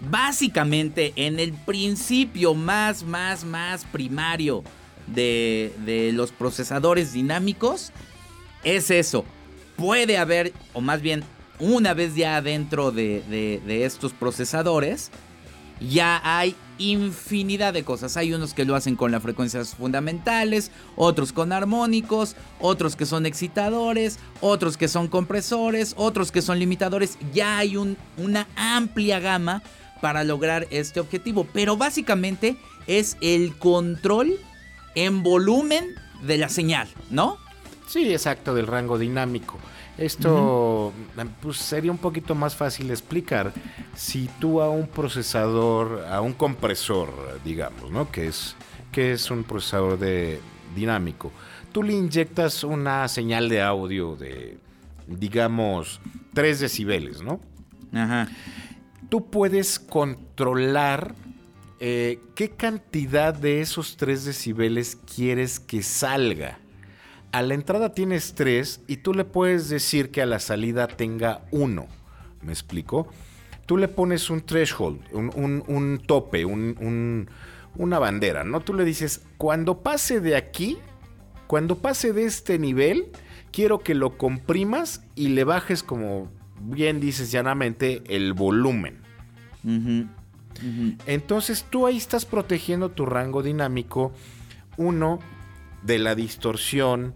[0.10, 4.64] Básicamente, en el principio más, más, más primario
[5.14, 7.92] de, los procesadores dinámicos
[8.64, 9.26] es eso.
[9.76, 11.24] Puede haber, o más bien,
[11.60, 15.12] una vez ya dentro de, estos procesadores,
[15.80, 18.18] ya hay infinidad de cosas.
[18.18, 23.26] Hay unos que lo hacen con las frecuencias fundamentales, otros con armónicos, otros que son
[23.26, 27.18] excitadores, otros que son compresores, otros que son limitadores.
[27.34, 29.64] Ya hay un, una amplia gama
[30.02, 31.48] para lograr este objetivo.
[31.54, 34.40] Pero básicamente es el control
[35.06, 37.38] en volumen de la señal, ¿no?
[37.88, 39.58] Sí, exacto, del rango dinámico.
[39.98, 40.94] Esto
[41.42, 43.52] pues, sería un poquito más fácil de explicar
[43.96, 48.12] si tú a un procesador, a un compresor, digamos, ¿no?
[48.12, 48.56] Que es,
[48.92, 50.40] que es un procesador de
[50.76, 51.32] dinámico.
[51.72, 54.58] Tú le inyectas una señal de audio de,
[55.08, 56.00] digamos,
[56.34, 57.40] 3 decibeles, ¿no?
[57.94, 58.30] Ajá.
[59.10, 61.16] Tú puedes controlar
[61.80, 66.60] eh, ¿qué cantidad de esos 3 decibeles quieres que salga?
[67.32, 71.46] A la entrada tienes 3 y tú le puedes decir que a la salida tenga
[71.52, 71.88] 1.
[72.42, 73.08] ¿Me explico?
[73.66, 78.62] Tú le pones un threshold, un, tope, una bandera, ¿no?
[78.62, 80.80] Tú le dices, cuando pase de aquí,
[81.46, 83.12] cuando pase de este nivel,
[83.52, 88.98] quiero que lo comprimas y le bajes, como bien dices llanamente, el volumen.
[91.06, 94.12] Entonces tú ahí estás protegiendo tu rango dinámico,
[94.78, 95.20] uno,
[95.84, 97.14] de la distorsión,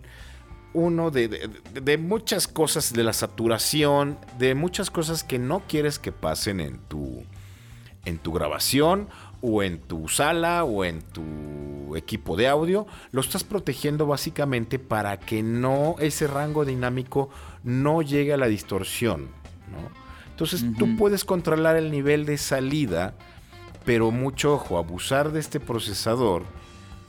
[0.73, 6.59] uno de, muchas cosas, de la saturación, de muchas cosas que no quieres que pasen
[6.59, 7.23] en tu,
[8.05, 9.07] en tu grabación
[9.41, 15.19] o en tu sala o en tu equipo de audio, lo estás protegiendo básicamente para
[15.19, 17.29] que no ese rango dinámico
[17.63, 19.27] no llegue a la distorsión.
[20.31, 23.13] Entonces tú puedes controlar el nivel de salida
[23.85, 26.43] pero mucho ojo, abusar de este procesador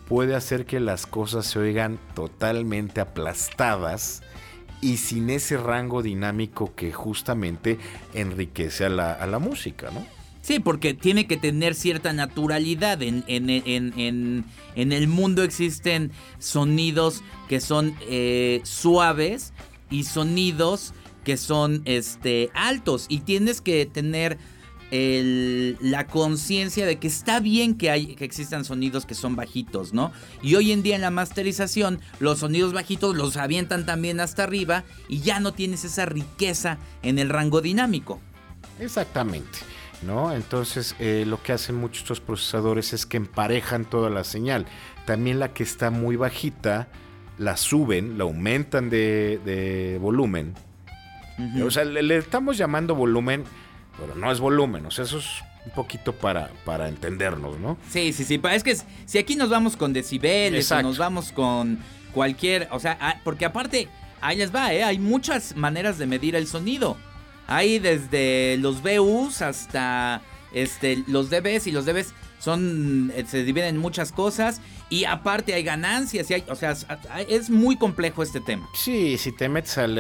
[0.09, 4.23] puede hacer que las cosas se oigan totalmente aplastadas
[4.81, 7.79] y sin ese rango dinámico que justamente
[8.13, 10.05] enriquece a la, música, ¿no?
[10.43, 13.01] Sí, porque tiene que tener cierta naturalidad.
[13.03, 19.55] En, en, el mundo existen sonidos que son eh, suaves
[19.89, 20.93] y sonidos
[21.25, 23.07] que son este, altos.
[23.09, 24.37] Y tienes que tener
[25.81, 30.13] la conciencia de que está bien que, hay, que existan sonidos que son bajitos, ¿no?
[30.43, 34.85] Y hoy en día en la masterización los sonidos bajitos los avientan también hasta arriba
[35.09, 38.21] y ya no tienes esa riqueza en el rango dinámico.
[38.79, 39.59] Exactamente.
[40.05, 40.33] ¿no?
[40.33, 44.67] Entonces, eh, lo que hacen muchos estos procesadores es que emparejan toda la señal.
[45.07, 46.89] También la que está muy bajita,
[47.39, 50.55] la suben, la aumentan de, volumen.
[51.65, 53.45] O sea, le, estamos llamando volumen,
[53.99, 54.87] pero no es volumen.
[54.87, 55.27] O sea, eso es
[55.65, 57.79] un poquito para, para entendernos, ¿no?
[57.89, 58.41] Sí, sí, sí.
[58.53, 58.77] Es que
[59.07, 61.79] si aquí nos vamos con decibeles o nos vamos con
[62.13, 62.69] cualquier.
[62.71, 63.89] O sea, ah, porque aparte,
[64.21, 64.85] ahí les va, ¿eh?
[64.85, 66.97] Hay muchas maneras de medir el sonido.
[67.47, 73.77] Hay desde los BUs hasta este, los DBs y los DBs son eh, se dividen
[73.77, 76.77] en muchas cosas y aparte hay ganancias y hay, o sea,
[77.27, 78.69] es muy complejo este tema.
[78.75, 79.97] Sí, si te metes al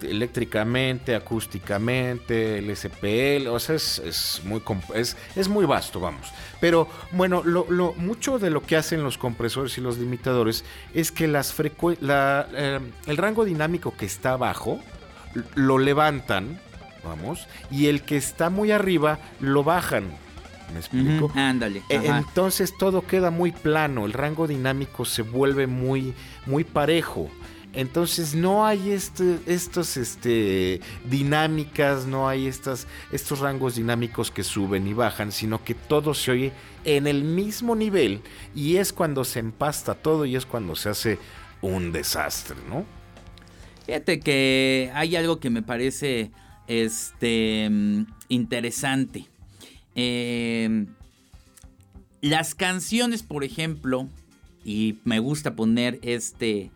[0.00, 4.62] eléctricamente, acústicamente, el SPL, o sea, es, muy
[4.94, 6.28] es, es, muy vasto, vamos.
[6.60, 11.26] Pero bueno, lo, mucho de lo que hacen los compresores y los limitadores es que
[11.26, 11.54] las
[12.00, 14.80] la, eh, el rango dinámico que está abajo
[15.56, 16.60] lo levantan,
[17.04, 20.27] vamos, y el que está muy arriba lo bajan.
[20.72, 21.30] ¿Me explico?
[21.34, 21.82] ándale.
[21.88, 26.14] E, entonces todo queda muy plano, el rango dinámico se vuelve muy,
[26.46, 27.30] muy parejo.
[27.74, 34.86] Entonces no hay este, estos este, dinámicas, no hay estas, estos rangos dinámicos que suben
[34.86, 36.52] y bajan, sino que todo se oye
[36.84, 38.22] en el mismo nivel
[38.54, 41.18] y es cuando se empasta todo y es cuando se hace
[41.60, 42.84] un desastre, ¿no?
[43.84, 46.30] Fíjate que hay algo que me parece
[46.66, 49.26] este, mm, interesante.
[50.00, 50.86] Em,
[52.20, 54.06] las canciones, por ejemplo,
[54.64, 56.70] y me gusta poner este,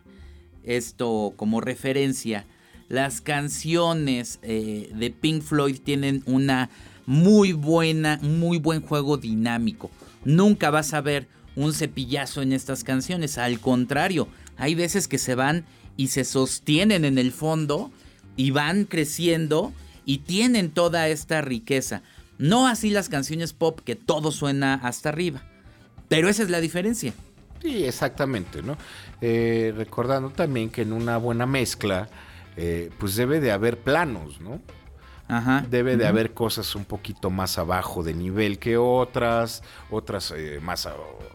[0.65, 2.45] esto como referencia,
[2.89, 6.69] las canciones eh, de Pink Floyd tienen una
[7.05, 9.89] muy buena, muy buen juego dinámico.
[10.25, 15.35] Nunca vas a ver un cepillazo en estas canciones, al contrario, hay veces que se
[15.35, 15.63] van
[15.95, 17.89] y se sostienen en el fondo
[18.35, 19.71] y van creciendo
[20.05, 22.03] y tienen toda esta riqueza.
[22.43, 25.43] No así las canciones pop que todo suena hasta arriba.
[26.09, 27.13] Pero esa es la diferencia.
[27.61, 28.75] Sí, exactamente, ¿no?
[29.21, 32.09] Eh, recordando también que en una buena mezcla,
[32.57, 34.59] eh, pues debe de haber planos, ¿no?
[35.29, 35.65] Ajá.
[35.69, 40.89] Debe de haber cosas un poquito más abajo de nivel que otras, otras eh, más,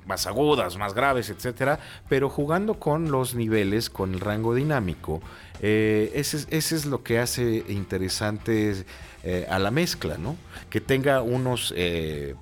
[0.04, 1.80] más agudas, más graves, etcétera.
[2.10, 5.22] Pero jugando con los niveles, con el rango dinámico,
[5.62, 8.84] ese, ese, es lo que hace interesante
[9.24, 10.36] eh, a la mezcla, ¿no?
[10.70, 12.34] Que tenga unos, eh,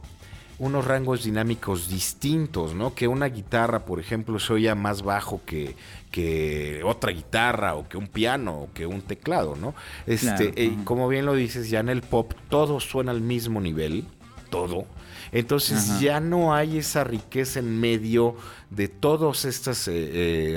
[0.59, 2.95] unos rangos dinámicos distintos, ¿no?
[2.95, 5.75] Que una guitarra, por ejemplo, se oya más bajo que,
[6.11, 9.75] que otra guitarra o que un piano o que un teclado, ¿no?
[10.07, 14.05] Este, eh, como bien lo dices, ya en el pop todo suena al mismo nivel,
[14.51, 14.87] todo.
[15.33, 18.37] Entonces ya no hay esa riqueza en medio
[18.71, 19.91] de todos estos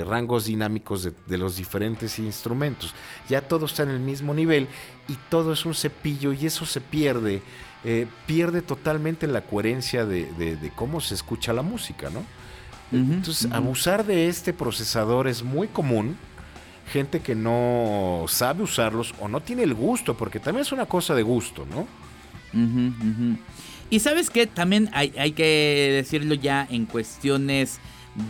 [0.06, 2.94] rangos dinámicos de, de, los diferentes instrumentos.
[3.28, 4.68] Ya todo está en el mismo nivel
[5.10, 7.42] y todo es un cepillo y eso se pierde,
[7.82, 12.24] eh, pierde totalmente la coherencia de, cómo se escucha la música, ¿no?
[12.92, 16.16] Entonces, abusar de este procesador es muy común.
[16.92, 21.14] Gente que no sabe usarlos o no tiene el gusto, porque también es una cosa
[21.14, 21.86] de gusto, ¿no?
[23.90, 27.80] Y sabes que también hay, hay, que decirlo ya en cuestiones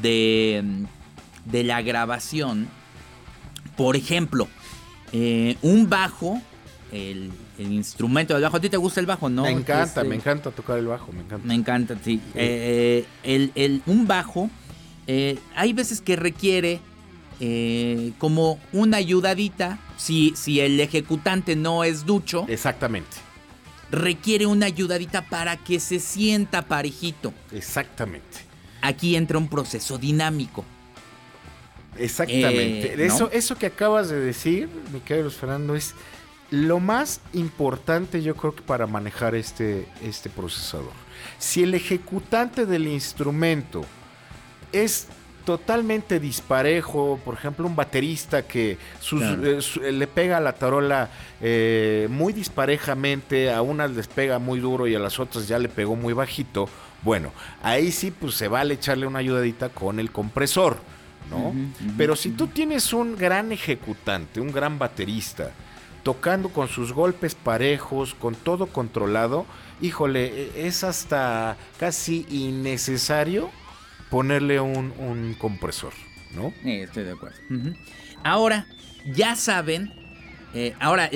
[0.03, 0.65] de,
[1.45, 2.69] de la grabación.
[3.77, 4.49] Por ejemplo,
[5.13, 6.41] eh, un bajo
[6.93, 8.57] el, instrumento del bajo.
[8.57, 9.43] ¿A ti te gusta el bajo, no?
[9.43, 11.47] Me encanta, me encanta tocar el bajo, me encanta.
[11.47, 12.21] Me encanta, sí.
[12.35, 14.51] Eh, el, un bajo,
[15.07, 16.81] eh, hay veces que requiere
[17.39, 22.47] eh, como una ayudadita, si, si el ejecutante no es ducho.
[22.49, 23.17] Exactamente.
[23.91, 27.33] Requiere una ayudadita para que se sienta parejito.
[27.53, 28.39] Exactamente.
[28.83, 30.65] Aquí entra un proceso dinámico.
[31.99, 33.05] Exactamente.
[33.05, 35.95] eso, eso que acabas de decir, mi querido Fernando, es
[36.51, 40.93] lo más importante yo creo que para manejar este, este procesador,
[41.39, 43.85] si el ejecutante del instrumento
[44.73, 45.09] es
[45.45, 48.79] totalmente disparejo, por ejemplo un baterista que
[49.13, 51.11] eh, le pega a la tarola
[51.41, 55.69] eh, muy disparejamente, a unas les pega muy duro y a las otras ya le
[55.69, 56.69] pegó muy bajito,
[57.03, 57.33] bueno,
[57.63, 60.79] ahí sí pues se vale echarle una ayudadita con el compresor,
[61.31, 61.55] ¿no?
[61.97, 65.53] Pero si tú tienes un gran ejecutante, un gran baterista,
[66.03, 69.47] tocando con sus golpes parejos, con todo controlado,
[69.81, 73.51] híjole, e, es hasta casi innecesario
[74.11, 75.93] ponerle un, compresor,
[76.35, 76.53] ¿no?
[76.65, 77.39] estoy de acuerdo.
[78.25, 78.67] Ahora,
[79.15, 79.93] ya saben,
[80.55, 81.11] eh, ahora,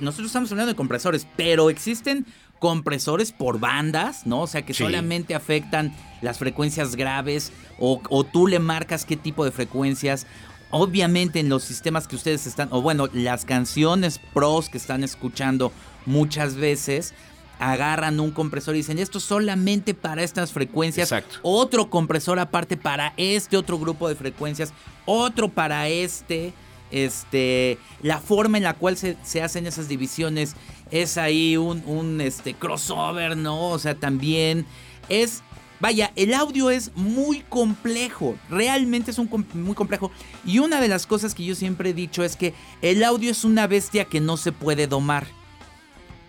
[0.00, 2.26] nosotros estamos hablando de compresores, pero existen
[2.58, 4.42] compresores por bandas, ¿no?
[4.42, 9.44] O sea, que solamente afectan las frecuencias graves o, o, tú le marcas qué tipo
[9.44, 10.26] de frecuencias
[10.70, 15.72] obviamente en los sistemas que ustedes están, o bueno, las canciones pros que están escuchando
[16.06, 17.14] muchas veces,
[17.58, 23.56] agarran un compresor y dicen esto solamente para estas frecuencias, otro compresor aparte para este
[23.56, 24.72] otro grupo de frecuencias,
[25.04, 26.52] otro para este,
[26.90, 30.54] este, la forma en la cual se, hacen esas divisiones
[30.90, 33.70] es ahí un, un este, crossover, ¿no?
[33.70, 34.66] O sea, también
[35.08, 35.42] es
[35.78, 40.10] Vaya, el audio es muy complejo, realmente es un muy complejo.
[40.44, 43.44] Y una de las cosas que yo siempre he dicho es que el audio es
[43.44, 45.26] una bestia que no se puede domar.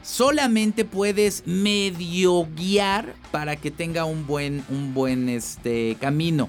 [0.08, 6.47] Solamente puedes medio guiar para que tenga un buen, un buen este, camino.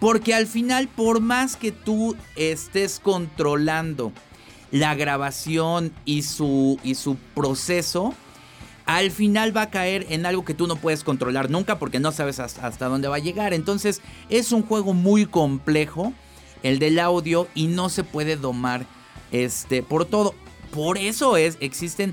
[0.00, 4.10] Porque al final, por más que tú estés controlando
[4.72, 8.12] la grabación y su, y su proceso,
[8.86, 12.10] al final va a caer en algo que tú no puedes controlar nunca porque no
[12.10, 13.54] sabes hasta, dónde va a llegar.
[13.54, 16.12] Entonces es un juego muy complejo,
[16.64, 18.84] el del audio, y no se puede domar
[19.30, 20.34] este, por todo.
[20.72, 22.12] Por eso es, existen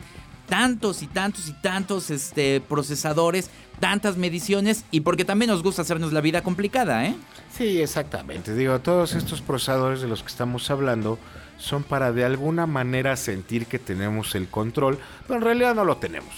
[0.53, 3.49] tantos y tantos y tantos este, procesadores,
[3.79, 7.15] tantas mediciones y porque también nos gusta hacernos la vida complicada, ¿eh?
[7.57, 8.53] Sí, exactamente.
[8.53, 11.17] Digo, todos estos procesadores de los que estamos hablando
[11.57, 15.97] son para de alguna manera sentir que tenemos el control, pero en realidad no lo
[15.97, 16.29] tenemos.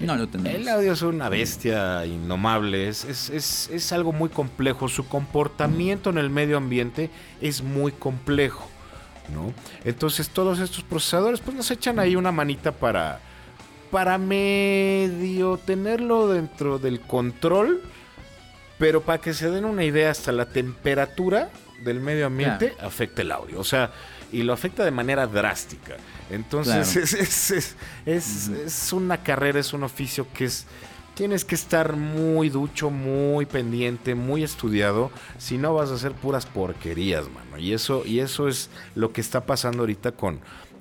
[0.00, 0.60] No lo tenemos.
[0.60, 4.88] El audio es una bestia innomable, es, es, es, algo muy complejo.
[4.88, 7.08] Su comportamiento en el medio ambiente
[7.40, 8.68] es muy complejo.
[9.32, 9.52] ¿no?
[9.84, 13.20] Entonces todos estos procesadores pues nos echan ahí una manita para,
[13.90, 17.82] para medio tenerlo dentro del control,
[18.78, 21.50] pero para que se den una idea hasta la temperatura
[21.84, 23.60] del medio ambiente afecta el audio.
[23.60, 23.90] O sea,
[24.32, 25.96] y lo afecta de manera drástica.
[26.30, 27.50] Entonces es,
[28.06, 30.66] es, es, una carrera, es un oficio que es...
[31.14, 36.46] Tienes que estar muy ducho, muy pendiente, muy estudiado, si no vas a hacer puras
[36.46, 37.58] porquerías, mano.
[37.58, 40.38] Y eso, y eso es lo que está pasando ahorita con,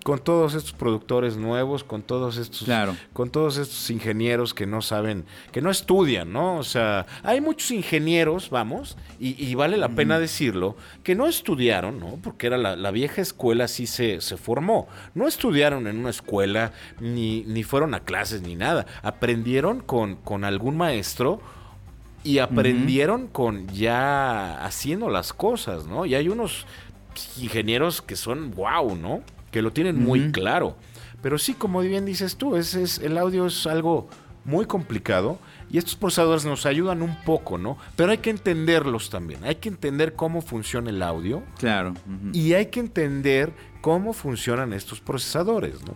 [0.08, 2.66] con todos estos productores nuevos, con todos estos,
[3.12, 6.56] con todos estos ingenieros que no saben, que no estudian, ¿no?
[6.56, 12.18] O sea, hay muchos ingenieros, vamos, y, vale la pena decirlo, que no estudiaron, ¿no?
[12.24, 14.88] Porque era la, vieja escuela así se, se, formó.
[15.14, 18.86] No estudiaron en una escuela, ni, ni fueron a clases, ni nada.
[19.04, 21.42] Aprendieron con, con algún maestro
[22.24, 26.06] y aprendieron con ya haciendo las cosas, ¿no?
[26.06, 26.66] Y hay unos
[27.42, 29.22] ingenieros que son wow, ¿no?
[29.52, 30.78] Que lo tienen muy claro.
[31.22, 34.08] Pero sí, como bien dices tú, es, es, el audio es algo
[34.48, 35.40] muy complicado
[35.70, 37.78] y estos procesadores nos ayudan un poco, ¿no?
[37.96, 39.44] Pero hay que entenderlos también.
[39.44, 41.44] Hay que entender cómo funciona el audio.
[41.58, 41.94] Claro.
[42.34, 45.96] Y hay que entender cómo funcionan estos procesadores, ¿no?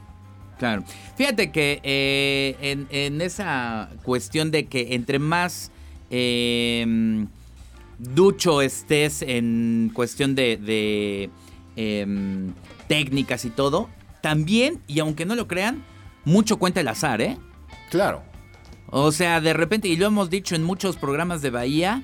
[0.59, 0.83] Claro.
[1.15, 5.71] Fíjate que eh, en, esa cuestión de que entre más
[6.09, 7.27] em,
[7.97, 11.29] ducho estés en cuestión de, de
[11.75, 12.53] em,
[12.87, 13.89] técnicas y todo,
[14.21, 15.83] también, y aunque no lo crean,
[16.25, 17.37] mucho cuenta el azar, ¿eh?
[17.89, 18.23] Claro.
[18.89, 22.03] O sea, de repente, y lo hemos dicho en muchos programas de Bahía,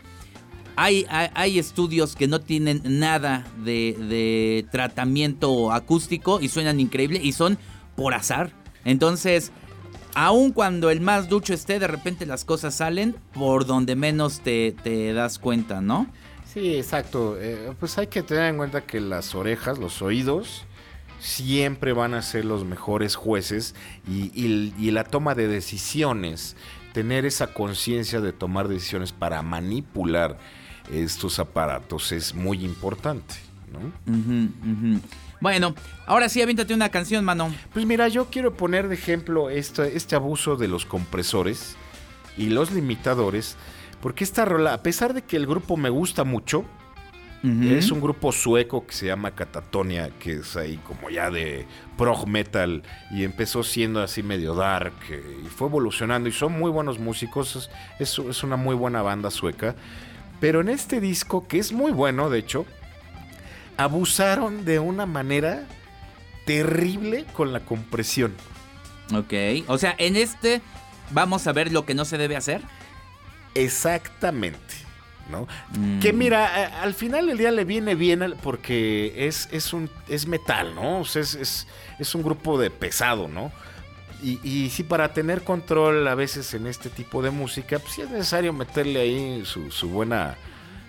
[0.78, 7.32] hay, hay, estudios que no tienen nada de, de, tratamiento acústico y suenan increíble y
[7.32, 7.58] son
[7.96, 8.52] por azar.
[8.86, 9.52] Entonces,
[10.14, 14.76] aun cuando el más ducho esté, de repente las cosas salen por donde menos te,
[14.84, 16.08] te das cuenta, ¿no?
[16.58, 17.38] Sí, exacto.
[17.40, 20.66] Eh, pues hay que tener en cuenta que las orejas, los oídos,
[21.20, 23.76] siempre van a ser los mejores jueces
[24.08, 26.56] y, la toma de decisiones,
[26.94, 30.40] tener esa conciencia de tomar decisiones para manipular
[30.92, 33.36] estos aparatos es muy importante.
[33.72, 35.00] ¿no?
[35.40, 35.76] Bueno,
[36.08, 37.54] ahora sí, aviéntate una canción, mano.
[37.72, 41.76] Pues mira, yo quiero poner de ejemplo este, este abuso de los compresores
[42.36, 43.58] y los limitadores,
[44.02, 46.66] porque esta rola, a pesar de que el grupo me gusta mucho,
[47.44, 52.28] es un grupo sueco que se llama Catatonia, que es ahí como ya de prog
[52.28, 57.00] metal y empezó siendo así medio dark eh, y fue evolucionando y son muy buenos
[57.00, 57.70] músicos,
[58.00, 59.76] es, es una muy buena banda sueca.
[60.42, 62.66] Pero en este disco, que es muy bueno de hecho,
[63.78, 65.68] abusaron de una manera
[66.46, 68.34] terrible con la compresión.
[69.14, 69.34] Ok,
[69.68, 70.62] o sea, en este
[71.12, 72.62] vamos a ver lo que no se debe hacer.
[73.58, 74.88] Exactamente.
[75.30, 75.48] ¿no?
[76.00, 76.18] Que mm.
[76.18, 81.02] mira, al final del día le viene bien porque es, es, un, es metal, ¿no?
[81.02, 81.68] es,
[82.00, 83.52] es, un grupo de pesado, ¿no?
[84.24, 88.02] Y, y sí, para tener control a veces en este tipo de música, pues sí
[88.02, 90.36] es necesario meterle ahí su, buena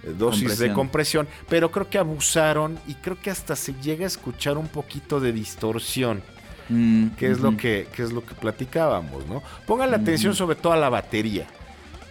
[0.03, 4.07] eh, dosis de compresión, pero creo que abusaron y creo que hasta se llega a
[4.07, 6.23] escuchar un poquito de distorsión.
[6.71, 9.43] Mm, que es lo que, es lo que platicábamos, ¿no?
[9.67, 11.47] Pongan la atención sobre todo a la batería.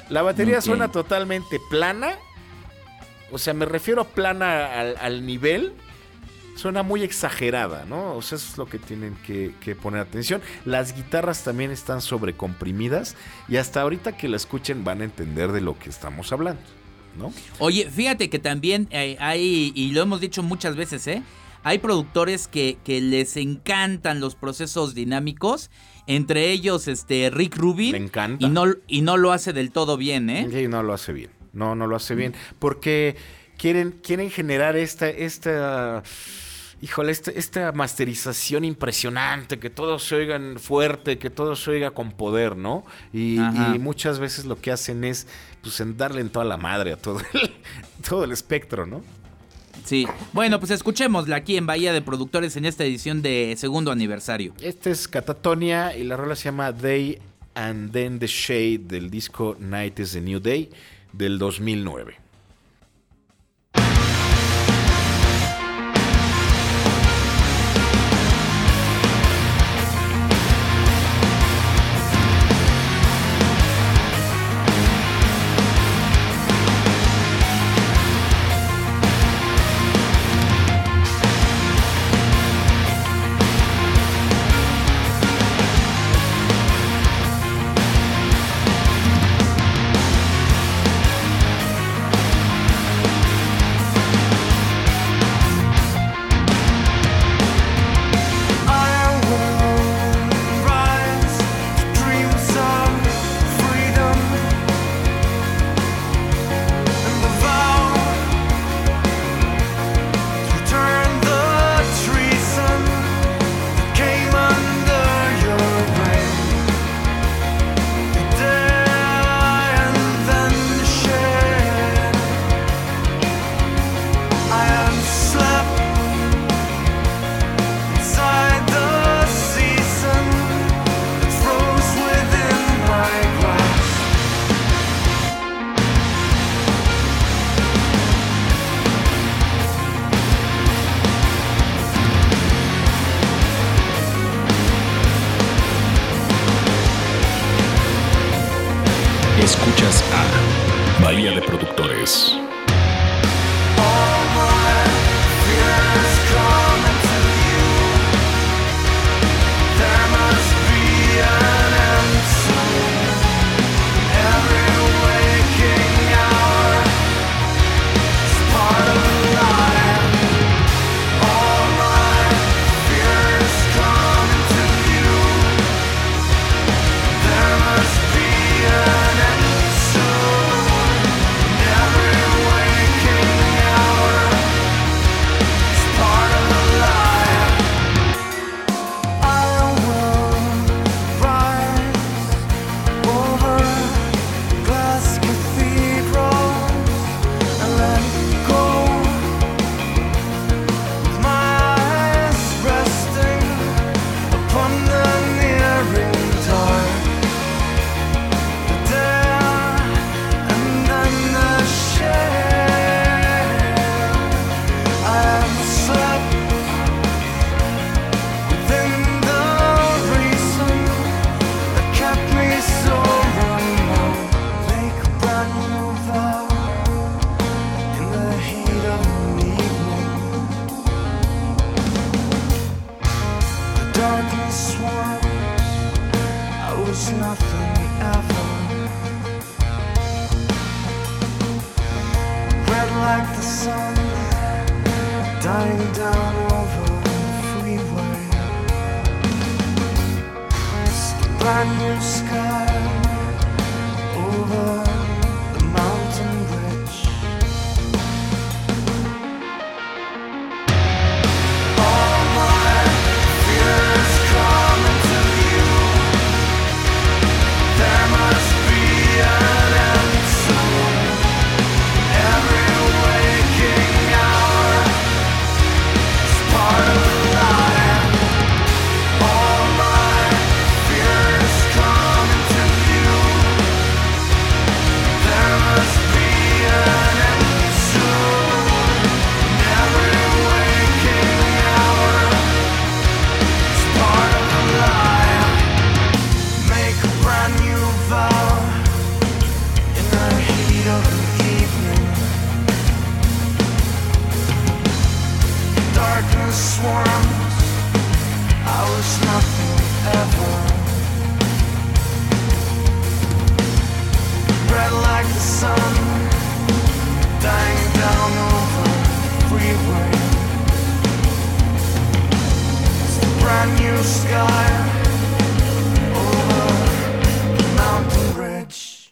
[0.10, 2.16] La batería suena totalmente plana.
[3.32, 5.74] O sea, me refiero plana al, nivel.
[6.56, 8.16] suena muy exagerada, ¿no?
[8.16, 10.42] O sea, eso es lo que tienen que, poner atención.
[10.66, 13.16] Las guitarras también están sobrecomprimidas
[13.50, 16.62] y hasta ahorita que la escuchen van a entender de lo que estamos hablando,
[17.18, 17.34] ¿no?
[17.60, 21.22] Oye, fíjate que también eh, hay, y lo hemos dicho muchas veces, ¿eh?
[21.64, 25.70] Hay productores que, que les encantan los procesos dinámicos
[26.08, 27.92] entre ellos, este, Rick Rubin.
[27.92, 28.46] Me encanta.
[28.46, 30.48] Y no, y no lo hace del todo bien, ¿eh?
[30.52, 31.30] Sí, no lo hace bien.
[31.54, 32.34] No, no lo hace bien.
[32.60, 33.16] Porque
[33.58, 36.04] quieren, quieren generar esta, esta,
[36.82, 42.12] híjole, esta, esta masterización impresionante, que todos se oigan fuerte, que todo se oiga con
[42.12, 42.86] poder, ¿no?
[43.12, 43.40] Y,
[43.80, 45.28] muchas veces lo que hacen es,
[45.62, 47.20] pues, en darle en toda la madre a todo
[48.08, 49.04] todo el espectro, ¿no?
[49.88, 50.06] Sí.
[50.34, 54.54] Bueno, pues escuchémosla aquí en Bahía de Productores en esta edición de segundo aniversario.
[54.62, 57.20] Este es Catatonia y la rola se llama Day
[57.56, 60.70] and Then the Shade del disco Night is the New Day
[61.14, 62.27] del 2009.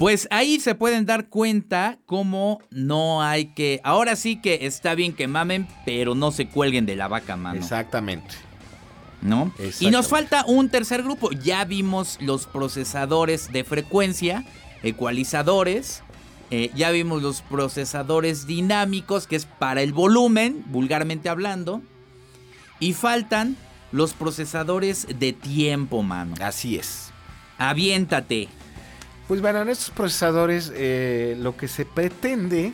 [0.06, 3.82] Pues ahí se pueden dar cuenta cómo no hay que.
[3.84, 7.60] Ahora sí que está bien que mamen, pero no se cuelguen de la vaca, mano.
[7.60, 8.36] Exactamente.
[9.24, 9.51] ¿No?
[9.80, 11.32] Y nos falta un tercer grupo.
[11.32, 14.45] Ya vimos los procesadores de frecuencia,
[14.84, 16.03] ecualizadores.
[16.51, 21.82] Eh, ya vimos los procesadores dinámicos, que es para el volumen, vulgarmente hablando.
[22.80, 23.58] Y faltan
[23.91, 26.36] los procesadores de tiempo, mano.
[26.41, 27.10] Así es.
[27.58, 28.49] Aviéntate.
[29.28, 32.73] Pues bueno, en estos procesadores eh, lo que se pretende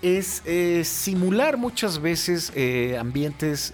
[0.00, 3.72] es eh, simular muchas veces eh, ambientes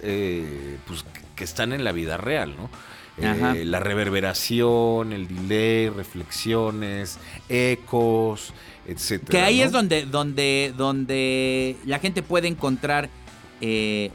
[0.87, 2.69] pues, que están en la vida real, ¿no?
[3.15, 8.55] la reverberación, el delay, reflexiones, ecos,
[8.87, 9.29] etcétera.
[9.29, 13.09] Que ahí es donde, donde, donde la gente puede encontrar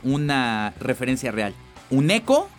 [0.02, 1.54] una referencia real.
[1.90, 2.50] Un eco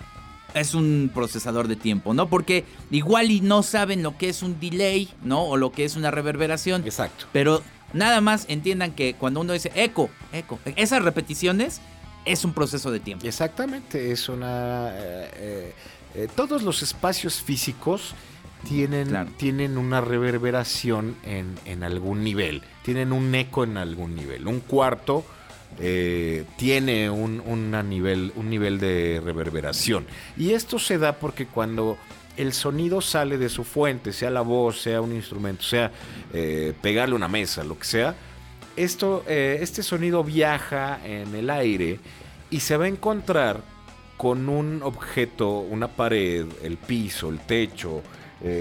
[0.54, 2.30] es un procesador de tiempo, ¿no?
[2.30, 5.43] Porque igual y no saben lo que es un delay, ¿no?
[5.43, 6.84] O lo que es una reverberación.
[6.86, 7.26] Exacto.
[7.32, 7.62] Pero
[7.93, 11.82] nada más entiendan que cuando uno dice eco, eco, esas repeticiones
[12.26, 13.26] es un proceso de tiempo.
[13.26, 14.89] Exactamente, es una...
[14.91, 15.74] Eh, eh,
[16.16, 18.16] eh, todos los espacios físicos
[18.68, 24.47] tienen, tienen una reverberación en, en algún nivel, tienen un eco en algún nivel.
[24.47, 25.24] Un cuarto
[25.78, 30.05] eh, tiene un, nivel, un nivel de reverberación.
[30.36, 31.97] Y esto se da porque cuando
[32.36, 35.91] el sonido sale de su fuente, sea la voz, sea un instrumento, sea
[36.34, 38.15] eh, pegarle una mesa, lo que sea,
[38.76, 41.99] esto, eh, este sonido viaja en el aire
[42.49, 43.61] y se va a encontrar
[44.17, 48.01] con un objeto, una pared, el piso, el techo,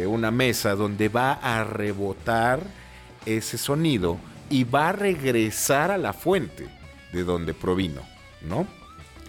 [0.06, 2.60] una mesa, donde va a rebotar
[3.24, 4.18] ese sonido
[4.50, 6.77] y va a regresar a la fuente
[7.12, 8.02] de donde provino,
[8.42, 8.66] ¿no?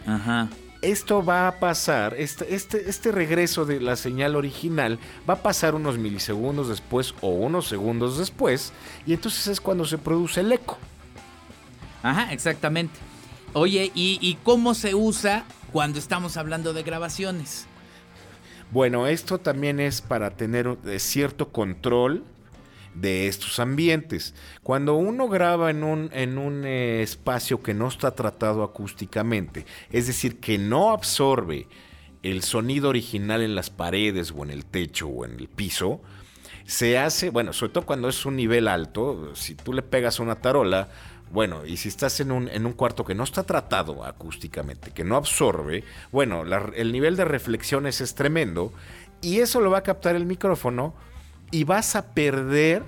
[0.05, 0.49] Ajá.
[0.81, 4.97] Esto va a pasar, este, este, este regreso de la señal original
[5.29, 8.71] va a pasar unos milisegundos después o unos segundos después,
[9.05, 10.77] y entonces es cuando se produce el eco.
[12.01, 12.97] Ajá, exactamente.
[13.51, 17.65] Oye, ¿y, y cómo se usa cuando estamos hablando de grabaciones?
[18.71, 22.23] Bueno, esto también es para tener cierto control
[22.93, 24.33] de estos ambientes.
[24.63, 30.07] Cuando uno graba en un, en un eh, espacio que no está tratado acústicamente, es
[30.07, 31.67] decir, que no absorbe
[32.23, 36.01] el sonido original en las paredes o en el techo o en el piso,
[36.65, 40.35] se hace, bueno, sobre todo cuando es un nivel alto, si tú le pegas una
[40.35, 40.89] tarola,
[41.31, 45.03] bueno, y si estás en un, en un cuarto que no está tratado acústicamente, que
[45.03, 46.43] no absorbe, bueno,
[46.75, 48.73] el nivel de reflexiones es tremendo
[49.21, 50.93] y eso lo va a captar el micrófono
[51.51, 52.83] y vas a perder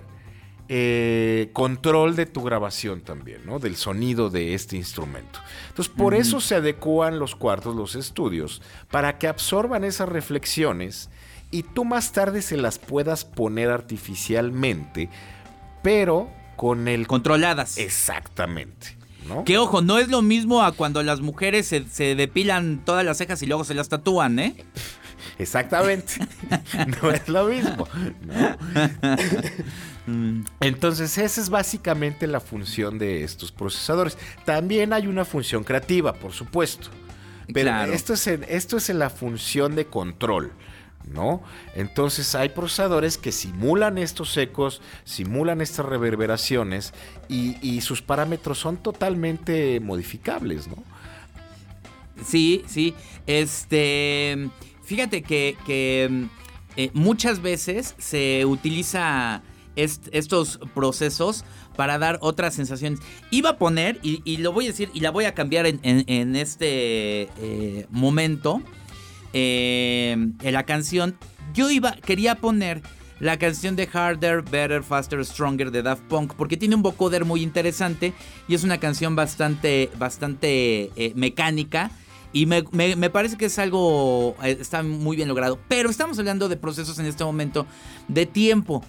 [0.74, 3.60] eh, control de tu grabación también, ¿no?
[3.60, 5.42] Del sonido de este instrumento.
[5.68, 11.10] Entonces, por eso se adecuan los cuartos, los estudios, para que absorban esas reflexiones
[11.52, 15.10] y tú más tarde se las puedas poner artificialmente,
[15.84, 17.06] pero con el...
[17.06, 17.78] Controladas.
[17.78, 18.98] Exactamente.
[19.28, 19.44] ¿no?
[19.44, 23.18] Que ojo, no es lo mismo a cuando las mujeres se, se depilan todas las
[23.18, 24.56] cejas y luego se las tatúan, ¿eh?
[25.38, 26.14] Exactamente.
[27.02, 27.88] no es lo mismo.
[30.60, 34.18] Entonces, esa es básicamente la función de estos procesadores.
[34.46, 36.90] También hay una función creativa, por supuesto.
[37.54, 40.52] Pero esto, es en, esto es en la función de control.
[41.12, 41.42] ¿No?
[41.74, 46.94] Entonces hay procesadores que simulan estos ecos, simulan estas reverberaciones
[47.28, 50.76] y, y sus parámetros son totalmente modificables, ¿no?
[52.26, 52.94] Sí, sí.
[53.28, 54.50] Este.
[54.92, 56.24] Fíjate que, mm,
[56.76, 59.42] eh, muchas veces se utiliza
[59.78, 61.46] estos procesos
[61.78, 63.00] para dar otras sensaciones.
[63.30, 67.30] Iba a poner, y, lo voy a decir, y la voy a cambiar en, este
[67.40, 68.62] eh, momento,
[69.32, 71.16] eh, en la canción.
[71.54, 72.82] Yo iba, quería poner
[73.22, 77.44] la canción de Harder, Better, Faster, Stronger de Daft Punk, porque tiene un vocoder muy
[77.44, 78.12] interesante
[78.50, 81.92] y es una canción bastante, bastante mecánica
[82.34, 85.60] y me, parece que es algo, eh, está muy bien logrado.
[85.68, 87.66] Pero estamos hablando de procesos en este momento
[88.08, 88.84] de tiempo.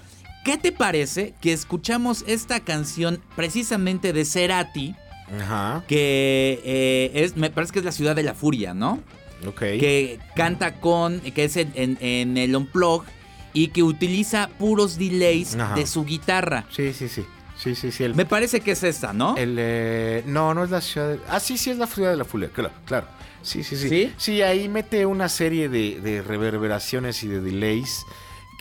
[0.45, 4.95] ¿Qué te parece que escuchamos esta canción precisamente de Cerati?
[5.41, 5.85] Ajá.
[5.87, 9.01] Que eh, es, me parece que es la ciudad de la furia, ¿no?
[9.47, 9.59] Ok.
[9.59, 13.05] Que canta con, que es en, el unplug
[13.53, 16.67] y que utiliza puros delays de su guitarra.
[16.71, 17.25] Sí, sí, sí.
[17.57, 18.09] Sí, sí, sí.
[18.09, 19.37] Me parece que es esta, ¿no?
[19.37, 21.21] El, eh, no, no es la ciudad de...
[21.29, 23.07] Ah, sí, sí, es la ciudad de la furia, claro, claro.
[23.43, 23.89] Sí, sí, sí.
[23.89, 24.15] ¿Sí?
[24.17, 28.05] Sí, ahí mete una serie de, de reverberaciones y de delays.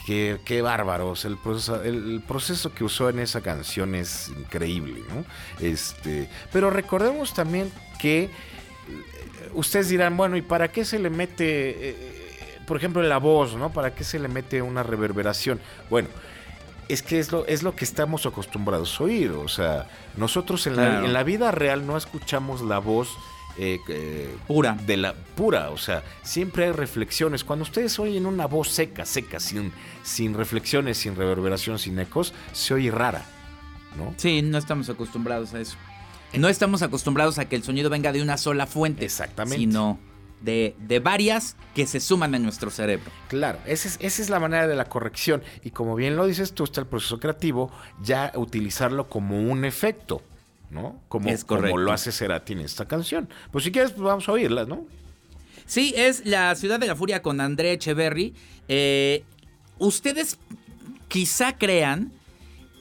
[0.05, 1.25] Que, qué bárbaros.
[1.25, 5.23] El proceso, el proceso que usó en esa canción es increíble, ¿no?
[5.63, 8.29] Este, pero recordemos también que eh,
[9.53, 11.95] ustedes dirán, bueno, ¿y para qué se le mete, eh,
[12.65, 13.71] por ejemplo, la voz, ¿no?
[13.71, 15.59] ¿Para qué se le mete una reverberación?
[15.91, 16.07] Bueno,
[16.89, 19.29] es que es lo, es lo que estamos acostumbrados a oír.
[19.33, 21.05] O sea, nosotros en, la, Claro.
[21.05, 23.09] en la vida real no escuchamos la voz
[23.61, 24.73] eh, eh, Pura.
[24.73, 27.43] De la pura, o sea, siempre hay reflexiones.
[27.43, 32.73] Cuando ustedes oyen una voz seca, seca, sin, sin reflexiones, sin reverberación, sin ecos, se
[32.73, 33.23] oye rara,
[33.97, 34.15] ¿no?
[34.17, 35.77] Sí, no estamos acostumbrados a eso.
[36.33, 39.05] No estamos acostumbrados a que el sonido venga de una sola fuente.
[39.05, 39.57] Exactamente.
[39.57, 39.99] Sino
[40.41, 43.11] de, de varias que se suman a nuestro cerebro.
[43.27, 45.43] Claro, esa es, esa es la manera de la corrección.
[45.63, 50.23] Y como bien lo dices tú, está el proceso creativo, ya utilizarlo como un efecto,
[50.71, 50.99] ¿no?
[51.07, 51.77] Como, Es como correcto.
[51.79, 53.29] lo hace Cerati en esta canción.
[53.51, 54.85] Pues si quieres, pues vamos a oírla, ¿no?
[55.65, 58.33] Sí, es La Ciudad de la Furia con André Echeverry.
[58.67, 59.23] Eh,
[59.81, 60.37] Ustedes
[61.07, 62.11] quizá crean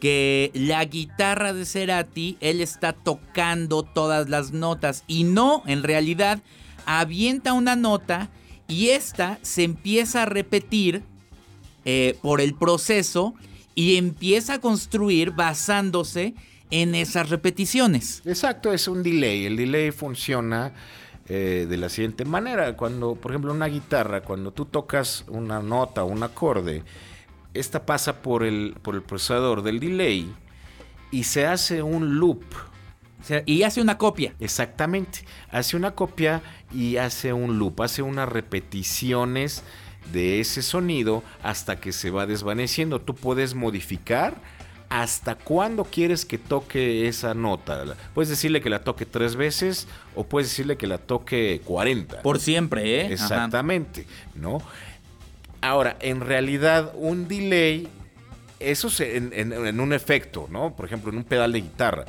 [0.03, 5.05] que la guitarra de Cerati, él está tocando todas las notas.
[5.07, 6.41] Y no, en realidad,
[6.85, 8.29] avienta una nota
[8.69, 11.03] y esta se empieza a repetir
[11.87, 13.35] eh, por el proceso
[13.75, 16.35] y empieza a construir basándose
[16.71, 18.23] en esas repeticiones.
[18.25, 19.47] Exacto, es un delay.
[19.47, 20.73] El delay funciona
[21.29, 22.77] eh, de la siguiente manera.
[22.77, 26.83] Cuando, por ejemplo, una guitarra, cuando tú tocas una nota o un acorde,
[27.55, 30.33] esta pasa por el, por el procesador del delay
[31.11, 32.43] y se hace un loop.
[33.21, 34.35] O sea, y hace una copia.
[34.41, 35.25] Exactamente.
[35.51, 36.43] Hace una copia
[36.73, 39.63] y hace un loop, hace unas repeticiones
[40.13, 43.01] de ese sonido hasta que se va desvaneciendo.
[43.01, 44.35] Tú puedes modificar
[44.91, 47.97] hasta cuándo quieres que toque esa nota.
[48.13, 49.87] Puedes decirle que la toque tres veces
[50.17, 52.23] o puedes decirle que la toque 40.
[52.23, 53.05] Por siempre, ¿eh?
[53.05, 53.13] Ajá.
[53.15, 54.61] Exactamente, ¿no?
[55.63, 57.87] Ahora, en realidad, un delay,
[58.59, 60.75] eso es en, en- en un efecto, ¿no?
[60.75, 62.05] Por ejemplo, en un pedal de guitarra.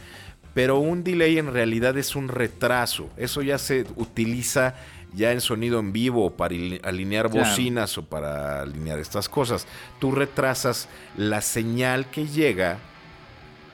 [0.54, 3.10] Pero un delay en realidad es un retraso.
[3.16, 4.76] Eso ya se utiliza
[5.14, 7.48] ya en sonido en vivo para alinear Claro.
[7.50, 9.68] bocinas o para alinear estas cosas.
[10.00, 10.88] Tú retrasas
[11.18, 12.78] la señal que llega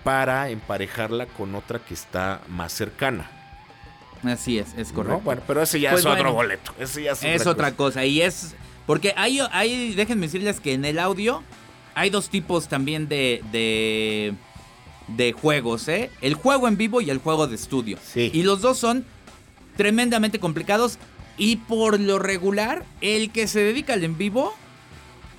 [0.04, 3.30] para emparejarla con otra que está más cercana.
[4.24, 4.96] Así es, es ¿no?
[4.96, 5.22] correcto.
[5.24, 6.74] Bueno, pero ese ya Pues es otro boleto.
[6.80, 7.78] Ese ya es, es otra otra cosa.
[8.00, 8.06] cosa.
[8.06, 8.56] Y es.
[8.88, 9.94] Porque hay, hay.
[9.94, 11.44] Déjenme decirles que en el audio
[11.94, 13.44] hay dos tipos también de.
[13.52, 14.34] de.
[15.10, 16.10] de juegos, ¿eh?
[16.22, 18.00] El juego en vivo y el juego de estudio.
[18.04, 18.32] Sí.
[18.34, 19.06] Y los dos son
[19.76, 20.98] tremendamente complicados.
[21.38, 24.54] Y por lo regular, el que se dedica al en vivo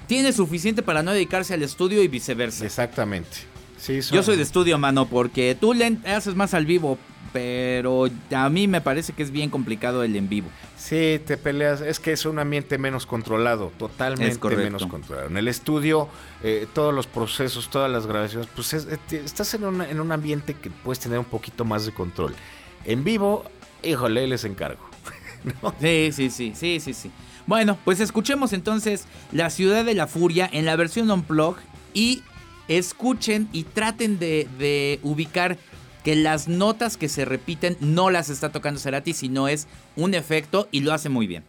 [0.06, 2.64] tiene suficiente para no dedicarse al estudio y viceversa.
[2.64, 3.30] Exactamente.
[3.78, 6.98] Sí, son- Yo soy de estudio, mano, porque tú le haces más al vivo,
[7.32, 10.48] pero a mí me parece que es bien complicado el en vivo.
[10.76, 11.80] Sí, te peleas.
[11.80, 15.28] Es que es un ambiente menos controlado, totalmente menos controlado.
[15.28, 16.08] En el estudio,
[16.42, 20.10] eh, todos los procesos, todas las grabaciones, pues es- eh, estás en, una- en un
[20.10, 22.34] ambiente que puedes tener un poquito más de control.
[22.84, 23.44] En vivo,
[23.82, 24.87] híjole, les encargo.
[25.80, 27.10] Sí, sí, sí, sí, sí, sí.
[27.46, 31.56] Bueno, pues escuchemos entonces La Ciudad de la Furia en la versión Unplug
[31.94, 32.22] y
[32.68, 35.56] escuchen y traten de, de ubicar
[36.04, 39.66] que las notas que se repiten no las está tocando Cerati, sino es
[39.96, 41.44] un efecto y lo hace muy bien.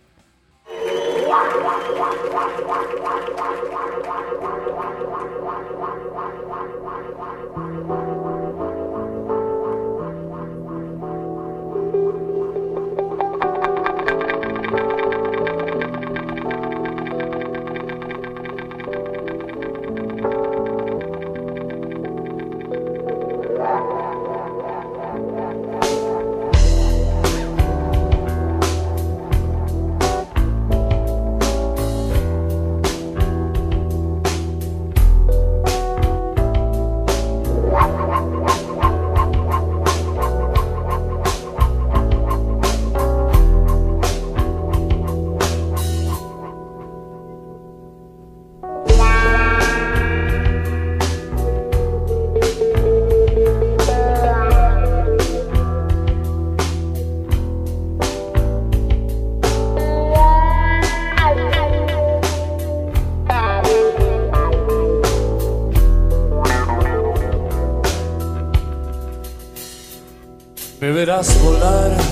[70.99, 72.08] Verás volar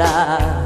[0.00, 0.59] Me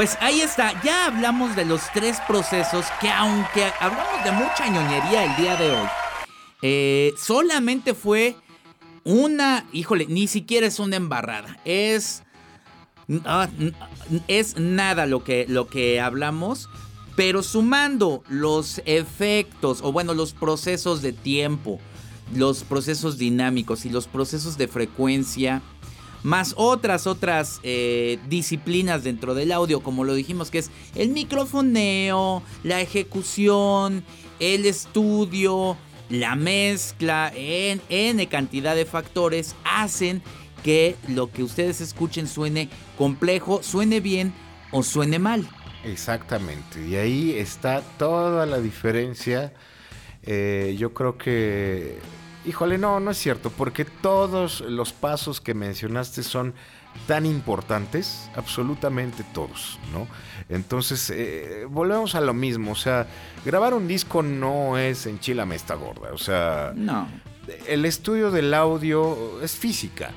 [0.00, 5.24] Pues ahí está, ya hablamos de los tres procesos que aunque hablamos de mucha ñoñería
[5.26, 5.88] el día de hoy,
[6.62, 8.34] eh, solamente fue
[9.04, 12.22] una, híjole, ni siquiera es una embarrada, es,
[13.26, 13.46] ah,
[14.26, 16.70] es nada lo que, lo que hablamos,
[17.14, 21.78] pero sumando los efectos, o bueno, los procesos de tiempo,
[22.34, 25.60] los procesos dinámicos y los procesos de frecuencia,
[26.22, 32.42] más otras, otras eh, disciplinas dentro del audio, como lo dijimos, que es el microfoneo,
[32.62, 34.04] la ejecución,
[34.38, 35.76] el estudio,
[36.08, 40.22] la mezcla, en N cantidad de factores, hacen
[40.62, 42.68] que lo que ustedes escuchen suene
[42.98, 44.32] complejo, suene bien
[44.72, 45.48] o suene mal.
[45.84, 49.54] Exactamente, y ahí está toda la diferencia.
[50.22, 51.98] Eh, yo creo que
[52.46, 56.54] Híjole, no, no es cierto, porque todos los pasos que mencionaste son
[57.06, 60.06] tan importantes, absolutamente todos, ¿no?
[60.48, 63.06] Entonces, eh, volvemos a lo mismo, o sea,
[63.44, 67.08] grabar un disco no es en Chile esta gorda, o sea, no.
[67.66, 70.10] El estudio del audio es física.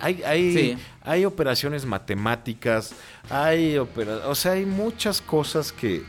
[0.00, 2.94] Hay, hay, hay operaciones matemáticas,
[3.30, 6.02] hay o sea, hay muchas cosas que,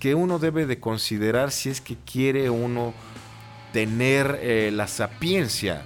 [0.00, 2.92] que uno debe de considerar si es que quiere uno
[3.72, 5.84] tener eh, la sapiencia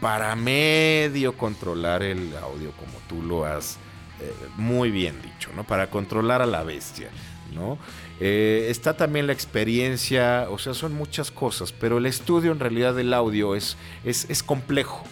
[0.00, 3.78] para medio controlar el audio, como tú lo has
[4.20, 5.64] eh, muy bien dicho, ¿no?
[5.64, 7.08] Para controlar a la bestia,
[7.54, 7.78] ¿no?
[8.20, 12.94] Eh, está también la experiencia, o sea, son muchas cosas, pero el estudio en realidad
[12.94, 15.04] del audio es, es, complejo,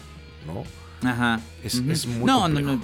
[0.46, 0.64] ¿no?
[1.08, 1.40] Ajá.
[1.62, 2.80] Es, muy no, No, no.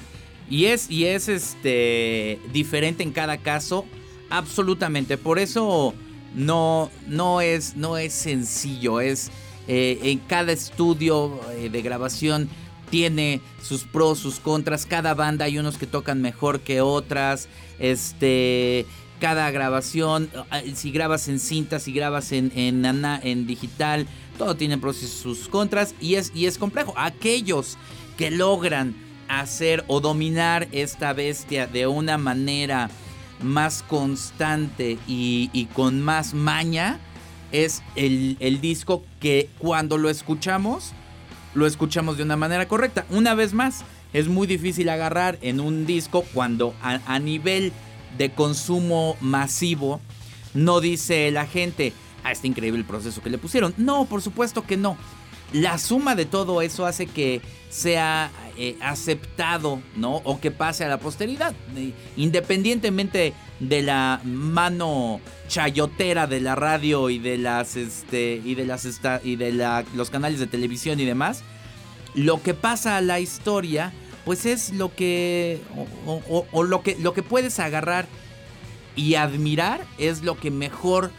[0.49, 3.87] Y es, y es este diferente en cada caso,
[4.29, 5.17] absolutamente.
[5.17, 5.95] Por eso
[6.35, 9.31] no, no, es, no es sencillo, es
[9.69, 12.49] eh, en cada estudio eh, de grabación
[12.91, 18.85] tiene sus pros, sus contras, cada banda hay unos que tocan mejor que otras, este,
[19.19, 24.07] cada grabación, eh, si grabas en cinta, si grabas en, en, en digital,
[24.37, 26.93] todo tiene pros y sus contras y es, y es complejo.
[26.97, 27.79] Aquellos
[28.19, 28.95] que logran
[29.29, 32.91] hacer o dominar esta bestia de una manera
[33.43, 36.99] más constante y, con más maña
[37.51, 40.93] es el, disco que cuando lo escuchamos,
[41.55, 43.05] lo escuchamos de una manera correcta.
[43.11, 47.73] Una vez más, es muy difícil agarrar en un disco cuando a, nivel
[48.17, 50.01] de consumo masivo
[50.55, 51.93] no dice la gente,
[52.25, 53.75] ah, está increíble el proceso que le pusieron.
[53.77, 54.97] No, por supuesto que no.
[55.53, 60.17] La suma de todo eso hace que sea eh, aceptado, ¿no?
[60.25, 61.55] O que pase a la posteridad.
[62.17, 68.87] Independientemente de la mano chayotera de la radio y de las este y de las
[69.25, 71.45] y de los canales de televisión y demás,
[72.15, 73.93] lo que pasa a la historia,
[74.25, 75.61] pues es lo que
[76.07, 78.07] o, lo que lo que puedes agarrar
[78.97, 81.11] y admirar es lo que mejor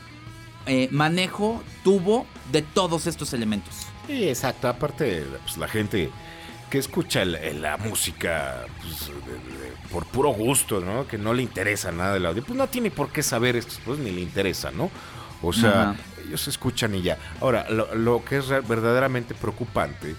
[0.65, 3.88] eh, manejo tuvo de todos estos elementos.
[4.07, 4.67] Sí, exacto.
[4.67, 6.09] Aparte, pues la gente
[6.74, 9.11] que escucha la música pues,
[9.91, 11.05] por puro gusto, ¿no?
[11.05, 13.99] Que no le interesa nada del audio, pues no tiene por qué saber esto, pues
[13.99, 14.89] ni le interesa, ¿no?
[15.43, 15.95] O sea,
[16.26, 17.19] ellos escuchan y ya.
[17.41, 20.15] Ahora, lo, que es verdaderamente preocupante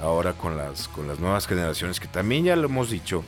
[0.00, 3.22] ahora con las, con las nuevas generaciones, que también ya lo hemos dicho,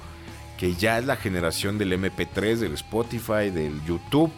[0.56, 4.32] que ya es la generación del MP3, del Spotify, del YouTube,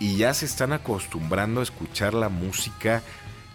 [0.00, 3.02] y ya se están acostumbrando a escuchar la música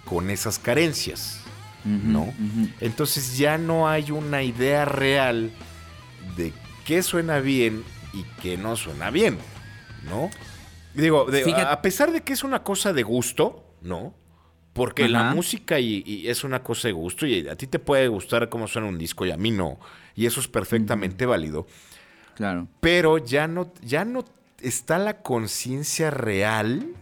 [0.05, 1.41] con esas carencias,
[1.85, 2.33] ¿no?
[2.79, 5.51] Entonces ya no hay una idea real
[6.35, 6.53] de
[6.85, 9.37] qué suena bien y qué no suena bien,
[10.09, 10.29] ¿no?
[10.93, 11.27] Digo,
[11.57, 14.13] a pesar de que es una cosa de gusto, ¿no?
[14.73, 18.49] Porque la música y, es una cosa de gusto y a ti te puede gustar
[18.49, 19.79] cómo suena un disco y a mí no.
[20.15, 21.67] Y eso es perfectamente válido.
[22.35, 22.67] Claro.
[22.79, 24.23] Pero ya no, ya no
[24.61, 26.93] está la conciencia real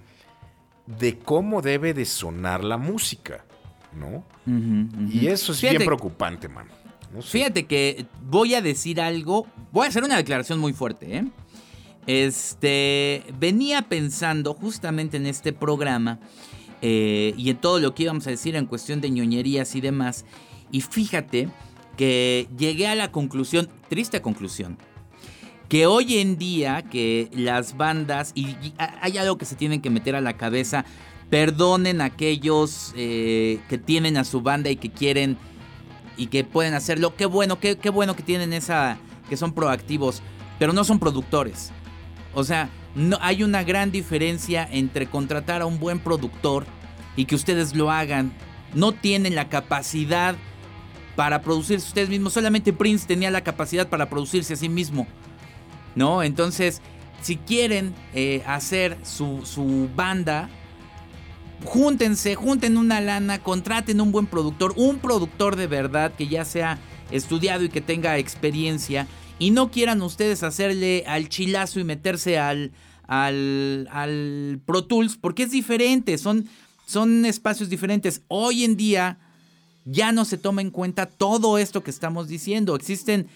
[0.87, 3.43] de cómo debe de sonar la música,
[3.93, 4.23] ¿no?
[5.11, 6.71] Y eso es bien preocupante, mano.
[7.21, 11.25] Fíjate que voy a decir algo, voy a hacer una declaración muy fuerte, ¿eh?
[12.05, 16.19] Este, venía pensando justamente en este programa
[16.81, 20.25] eh, y en todo lo que íbamos a decir en cuestión de ñoñerías y demás.
[20.71, 21.49] Y fíjate
[21.97, 24.77] que llegué a la conclusión, triste conclusión,
[25.67, 30.15] que hoy en día que las bandas, y, hay algo que se tienen que meter
[30.15, 30.85] a la cabeza,
[31.29, 35.37] perdonen a aquellos eh, que tienen a su banda y que quieren
[36.15, 37.15] y que pueden hacerlo.
[37.15, 38.97] Qué bueno, qué, bueno que tienen esa,
[39.29, 40.21] que son proactivos,
[40.57, 41.71] pero no son productores.
[42.33, 46.65] O sea, no, hay una gran diferencia entre contratar a un buen productor
[47.15, 48.33] y que ustedes lo hagan.
[48.73, 50.35] No tienen la capacidad
[51.15, 52.33] para producirse ustedes mismos.
[52.33, 55.07] Solamente Prince tenía la capacidad para producirse a sí mismo.
[55.95, 56.21] ¿No?
[56.21, 56.81] Entonces,
[57.21, 60.49] si quieren eh, hacer su, su banda,
[61.63, 66.79] júntense, junten una lana, contraten un buen productor, un productor de verdad que ya sea
[67.11, 69.07] estudiado y que tenga experiencia
[69.39, 72.71] y no quieran ustedes hacerle al chilazo y meterse al,
[73.07, 76.47] al, al Pro Tools, porque es diferente, son,
[76.85, 78.21] son espacios diferentes.
[78.27, 79.19] Hoy en día
[79.85, 82.75] ya no se toma en cuenta todo esto que estamos diciendo.
[82.75, 83.27] Existen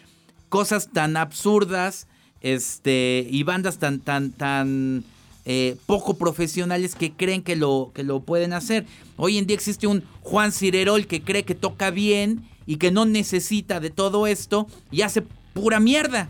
[0.50, 2.08] cosas tan absurdas
[2.42, 5.04] este, y bandas tan, tan, tan
[5.46, 8.86] eh, poco profesionales que creen que lo, que lo pueden hacer.
[9.18, 13.06] Hoy en día existe un Juan Cirerol que cree que toca bien y que no
[13.06, 15.24] necesita de todo esto y hace
[15.54, 16.30] pura mierda.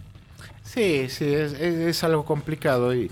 [0.63, 3.11] Sí, sí, es, algo complicado y,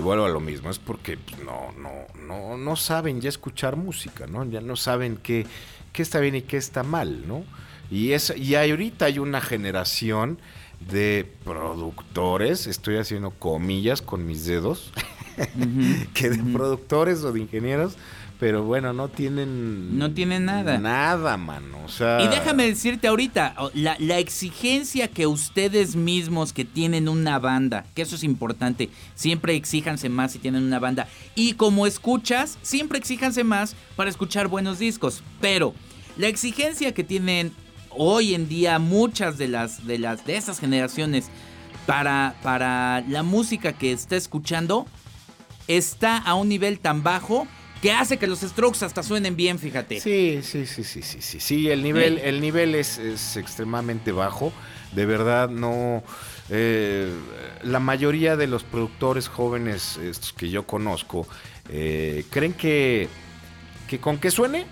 [0.00, 1.92] vuelvo a lo mismo, es porque pues, no, no,
[2.26, 4.44] no, no saben ya escuchar música, ¿no?
[4.44, 5.46] Ya no saben qué,
[5.92, 7.44] qué está bien y qué está mal, ¿no?
[7.90, 10.38] Y, es, y ahorita hay una generación
[10.80, 14.92] de productores, estoy haciendo comillas con mis dedos,
[16.14, 17.96] que de productores o de ingenieros
[18.38, 19.98] pero bueno, no tienen...
[19.98, 20.78] No tienen nada.
[20.78, 21.78] Nada, mano.
[21.84, 22.22] O sea...
[22.22, 28.02] Y déjame decirte ahorita, la, la, exigencia que ustedes mismos que tienen una banda, que
[28.02, 31.08] eso es importante, siempre exíjanse más si tienen una banda.
[31.34, 35.24] Y como escuchas, siempre exíjanse más para escuchar buenos discos.
[35.40, 35.74] Pero
[36.16, 37.52] la exigencia que tienen
[37.90, 41.30] hoy en día muchas de las de las de esas generaciones
[41.86, 44.86] para, para la música que está escuchando
[45.68, 47.46] está a un nivel tan bajo
[47.80, 50.00] que hace que los Strokes hasta suenen bien, fíjate.
[50.00, 52.98] Sí, sí, sí, sí, sí, sí, sí, el nivel, el nivel es,
[53.36, 54.52] extremadamente bajo,
[54.92, 56.02] de verdad no...
[56.50, 57.12] Eh,
[57.62, 61.28] la mayoría de los productores jóvenes estos que yo conozco
[61.68, 63.06] eh, creen que,
[63.86, 64.64] que con que suene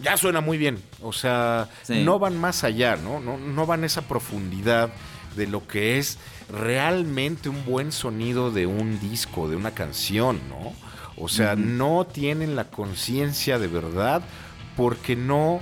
[0.00, 0.82] ya suena muy bien.
[1.02, 3.20] O sea, no van más allá, ¿no?
[3.20, 3.36] ¿no?
[3.36, 4.90] No van a esa profundidad
[5.36, 6.18] de lo que es
[6.50, 10.72] realmente un buen sonido de un disco, de una canción, ¿no?
[11.16, 14.22] O sea, no tienen la conciencia de verdad
[14.76, 15.60] porque no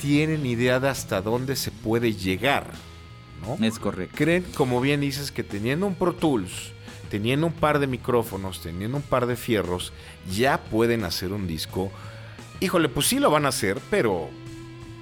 [0.00, 2.66] tienen idea de hasta dónde se puede llegar.
[3.40, 3.64] ¿no?
[3.64, 4.14] Es correcto.
[4.16, 6.72] Creen, como bien dices, que teniendo un Pro Tools,
[7.08, 9.92] teniendo un par de micrófonos, teniendo un par de fierros,
[10.30, 11.90] ya pueden hacer un disco.
[12.60, 14.28] Híjole, pues sí lo van a hacer, pero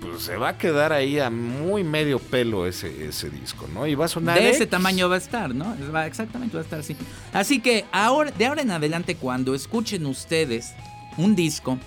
[0.01, 3.86] pues se va a quedar ahí a muy medio pelo ese, ese disco, ¿no?
[3.86, 4.39] Y va a sonar.
[4.39, 5.74] De ese tamaño va a estar, ¿no?
[6.05, 6.97] exactamente, va a estar así.
[7.32, 10.72] Así que ahora, de ahora en adelante, cuando escuchen ustedes
[11.16, 11.78] un disco,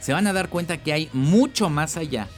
[0.00, 2.28] se van a dar cuenta que hay mucho más allá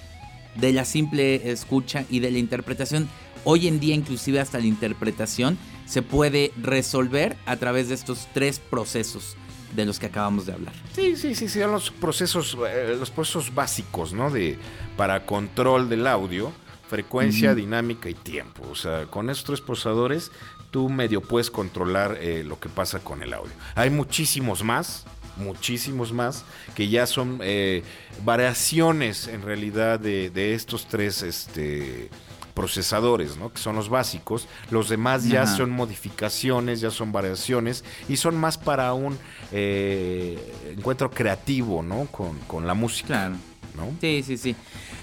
[0.57, 3.09] de la simple escucha y de la interpretación.
[3.45, 8.59] Hoy en día, inclusive hasta la interpretación se puede resolver a través de estos tres
[8.59, 9.37] procesos
[9.75, 10.75] de los que acabamos de hablar.
[10.95, 14.31] Sí, sí, sí, son los procesos, eh, los procesos básicos, ¿no?
[14.31, 14.59] De,
[14.97, 16.53] para control del audio,
[16.89, 18.63] frecuencia, dinámica y tiempo.
[18.71, 20.31] O sea, con estos tres procesadores
[20.71, 23.53] tú medio puedes controlar eh, lo que pasa con el audio.
[23.75, 25.05] Hay muchísimos más,
[25.37, 26.45] muchísimos más,
[26.75, 27.83] que ya son eh,
[28.25, 32.11] variaciones en realidad de, de estos tres este,
[32.55, 33.53] procesadores, ¿no?
[33.53, 34.47] Que son los básicos.
[34.71, 35.57] Los demás ya Ajá.
[35.57, 39.19] son modificaciones, ya son variaciones y son más para un
[39.53, 40.39] eh,
[40.77, 42.07] encuentro creativo, ¿no?
[42.07, 43.37] Con, con la música, Claro.
[43.77, 43.97] ¿no?
[44.01, 44.57] Sí, sí, sí.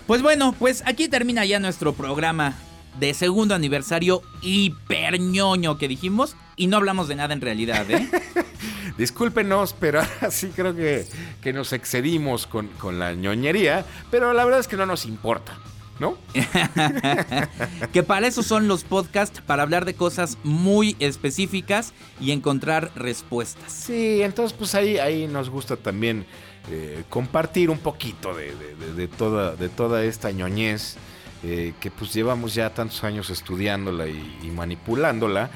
[0.08, 2.56] Pues bueno, pues aquí termina ya nuestro programa
[3.00, 8.10] de segundo aniversario hiperñoño que dijimos y no hablamos de nada en realidad, ¿eh?
[8.98, 11.06] Discúlpenos, pero ahora sí creo que,
[11.42, 15.58] que nos excedimos con, con la ñoñería, pero la verdad es que no nos importa,
[16.00, 16.18] ¿no?
[17.94, 23.72] que para eso son los podcasts, para hablar de cosas muy específicas y encontrar respuestas.
[23.72, 26.26] Sí, entonces pues ahí, ahí nos gusta también
[26.72, 30.98] eh, compartir un poquito de, de- de- de toda, de toda esta ñoñez
[31.44, 35.50] eh, que pues llevamos ya tantos años estudiándola y, y manipulándola.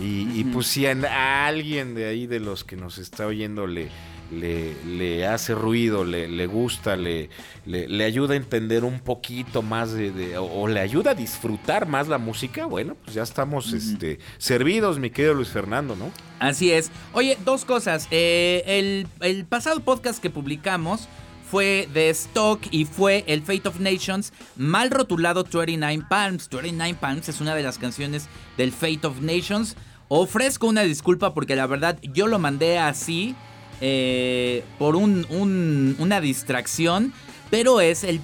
[0.00, 0.52] Y, y, Ujú.
[0.54, 3.88] pues si a, a alguien de ahí de los que nos está oyendo le,
[4.32, 7.30] le, le hace ruido, le, le gusta, le,
[7.64, 11.86] le, ayuda a entender un poquito más de, de- o, o le ayuda a disfrutar
[11.86, 16.10] más la música, bueno, pues ya estamos este, servidos, mi querido Luis Fernando, ¿no?
[16.38, 16.90] Así es.
[17.12, 18.08] Oye, dos cosas.
[18.10, 21.08] Eh, el, el pasado podcast que publicamos
[21.50, 26.48] fue de Stock y fue el Fate of Nations, mal rotulado 29 Palms.
[26.50, 28.26] 29 Palms es una de las canciones
[28.56, 29.76] del Fate of Nations.
[30.08, 33.34] Ofrezco una disculpa porque la verdad yo lo mandé así
[33.80, 37.12] eh, por un- un- una distracción.
[37.48, 38.18] Pero es el,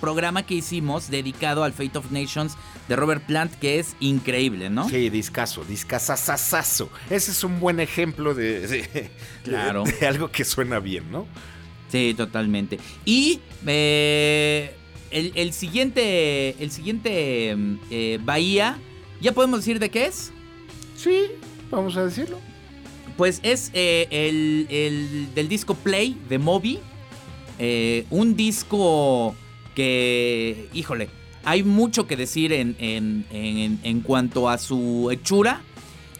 [0.00, 2.56] programa que hicimos dedicado al Fate of Nations
[2.88, 4.88] de Robert Plant, que es increíble, ¿no?
[4.88, 6.90] Sí, discaso, discasasasazo.
[7.08, 9.10] Ese es un buen ejemplo de, de-
[9.44, 9.84] Claro.
[9.84, 11.28] de- de algo que suena bien, ¿no?
[11.92, 12.80] Sí, totalmente.
[13.04, 14.74] Y eh,
[15.12, 17.56] el, el siguiente, el siguiente
[17.90, 18.78] eh, Bahía,
[19.20, 20.32] ¿ya podemos decir de qué es?
[20.96, 21.26] Sí,
[21.70, 22.40] vamos a decirlo.
[23.16, 26.78] Pues es eh, el, el del disco Play de Moby.
[27.58, 29.34] Eh, un disco
[29.74, 31.08] que, híjole,
[31.44, 35.60] hay mucho que decir en, en- en- en cuanto a su hechura,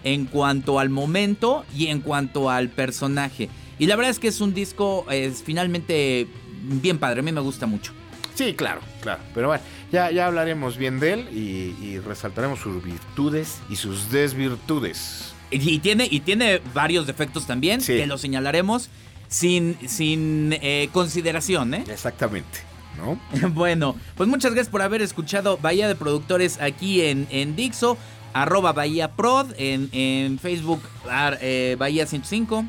[0.05, 3.49] en cuanto al momento y en cuanto al personaje.
[3.79, 6.27] Y la verdad es que es un disco es finalmente
[6.63, 7.93] bien padre, a mí me gusta mucho.
[8.35, 9.21] Sí, claro, claro.
[9.35, 14.11] Pero bueno, ya, ya hablaremos bien de él y, y resaltaremos sus virtudes y sus
[14.11, 15.26] desvirtudes.
[15.51, 17.97] Y, tiene, y tiene varios defectos también, Sí.
[17.97, 18.89] que los señalaremos
[19.29, 21.85] sin, sin eh, consideración, ¿eh?
[21.89, 22.59] Exactamente,
[22.97, 23.19] ¿no?
[23.51, 27.97] Bueno, pues muchas gracias por haber escuchado Bahía de Productores aquí en, en Dixo,
[28.33, 32.65] arroba Bahía Prod, en, en Facebook ar- eh, Bahía 105.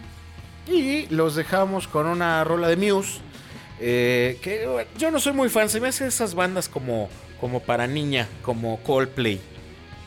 [0.72, 3.20] Y los dejamos con una rola de Muse.
[3.80, 4.68] eh, que
[4.98, 7.10] yo no soy muy fan, se me hacen esas bandas como,
[7.40, 9.40] como para niña, como Coldplay.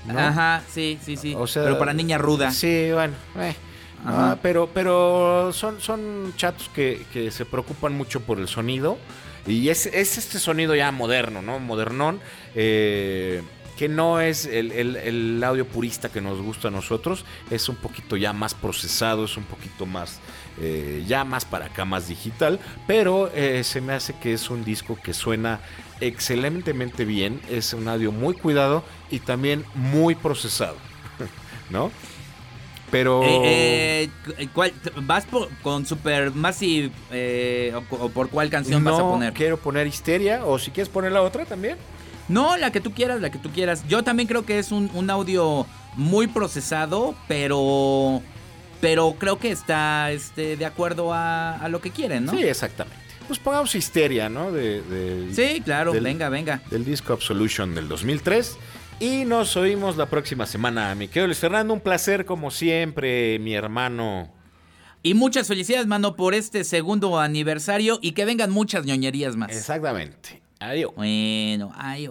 [0.06, 0.18] ¿No?
[0.18, 1.35] Ajá, sí, sí, sí.
[1.36, 2.51] O sea, Pero para niña ruda.
[2.51, 3.14] Sí, bueno.
[3.39, 3.55] eh.
[4.06, 8.97] Ah, pero pero son, son chatos que, que se preocupan mucho por el sonido.
[9.47, 11.59] Y es, es este sonido ya moderno, ¿no?
[11.59, 12.20] Modernón.
[12.55, 13.43] eh,
[13.77, 17.24] que no es el, el- el audio purista que nos gusta a nosotros.
[17.51, 20.20] Es un poquito ya más procesado, es un poquito más.
[20.60, 22.59] eh, ya más para acá, más digital.
[22.86, 25.60] Pero eh, se me hace que es un disco que suena
[26.01, 27.40] excelentemente bien.
[27.51, 30.77] Es un audio muy cuidado y también muy procesado.
[31.70, 31.91] ¿No?
[32.91, 33.23] Pero.
[33.24, 34.73] Eh, eh, ¿cuál-
[35.03, 39.32] ¿Vas por- con Super Massive eh, o, o por cuál canción no vas a poner?
[39.32, 41.77] quiero poner Histeria, o si quieres poner la otra también.
[42.28, 43.85] No, la que tú quieras, la que tú quieras.
[43.89, 45.66] Yo también creo que es un, un audio
[45.97, 48.23] muy procesado, pero
[48.81, 52.32] pero creo que está este, de acuerdo a, a lo que quieren, ¿no?
[52.32, 52.99] Sí, exactamente.
[53.27, 54.51] Pues pongamos Histeria, ¿no?
[54.51, 56.62] De, de- Sí, claro, del- venga, venga.
[56.70, 58.57] Del disco Absolution del 2003.
[59.01, 60.94] Y nos oímos la próxima semana.
[60.94, 64.31] Mi querido Luis Fernando, un placer como siempre, mi hermano.
[65.02, 69.52] Y muchas felicidades, mano, por este segundo aniversario y que vengan muchas ñoñerías más.
[69.52, 70.43] Exactamente.
[70.59, 70.93] Adiós.
[70.94, 72.10] Bueno, ay,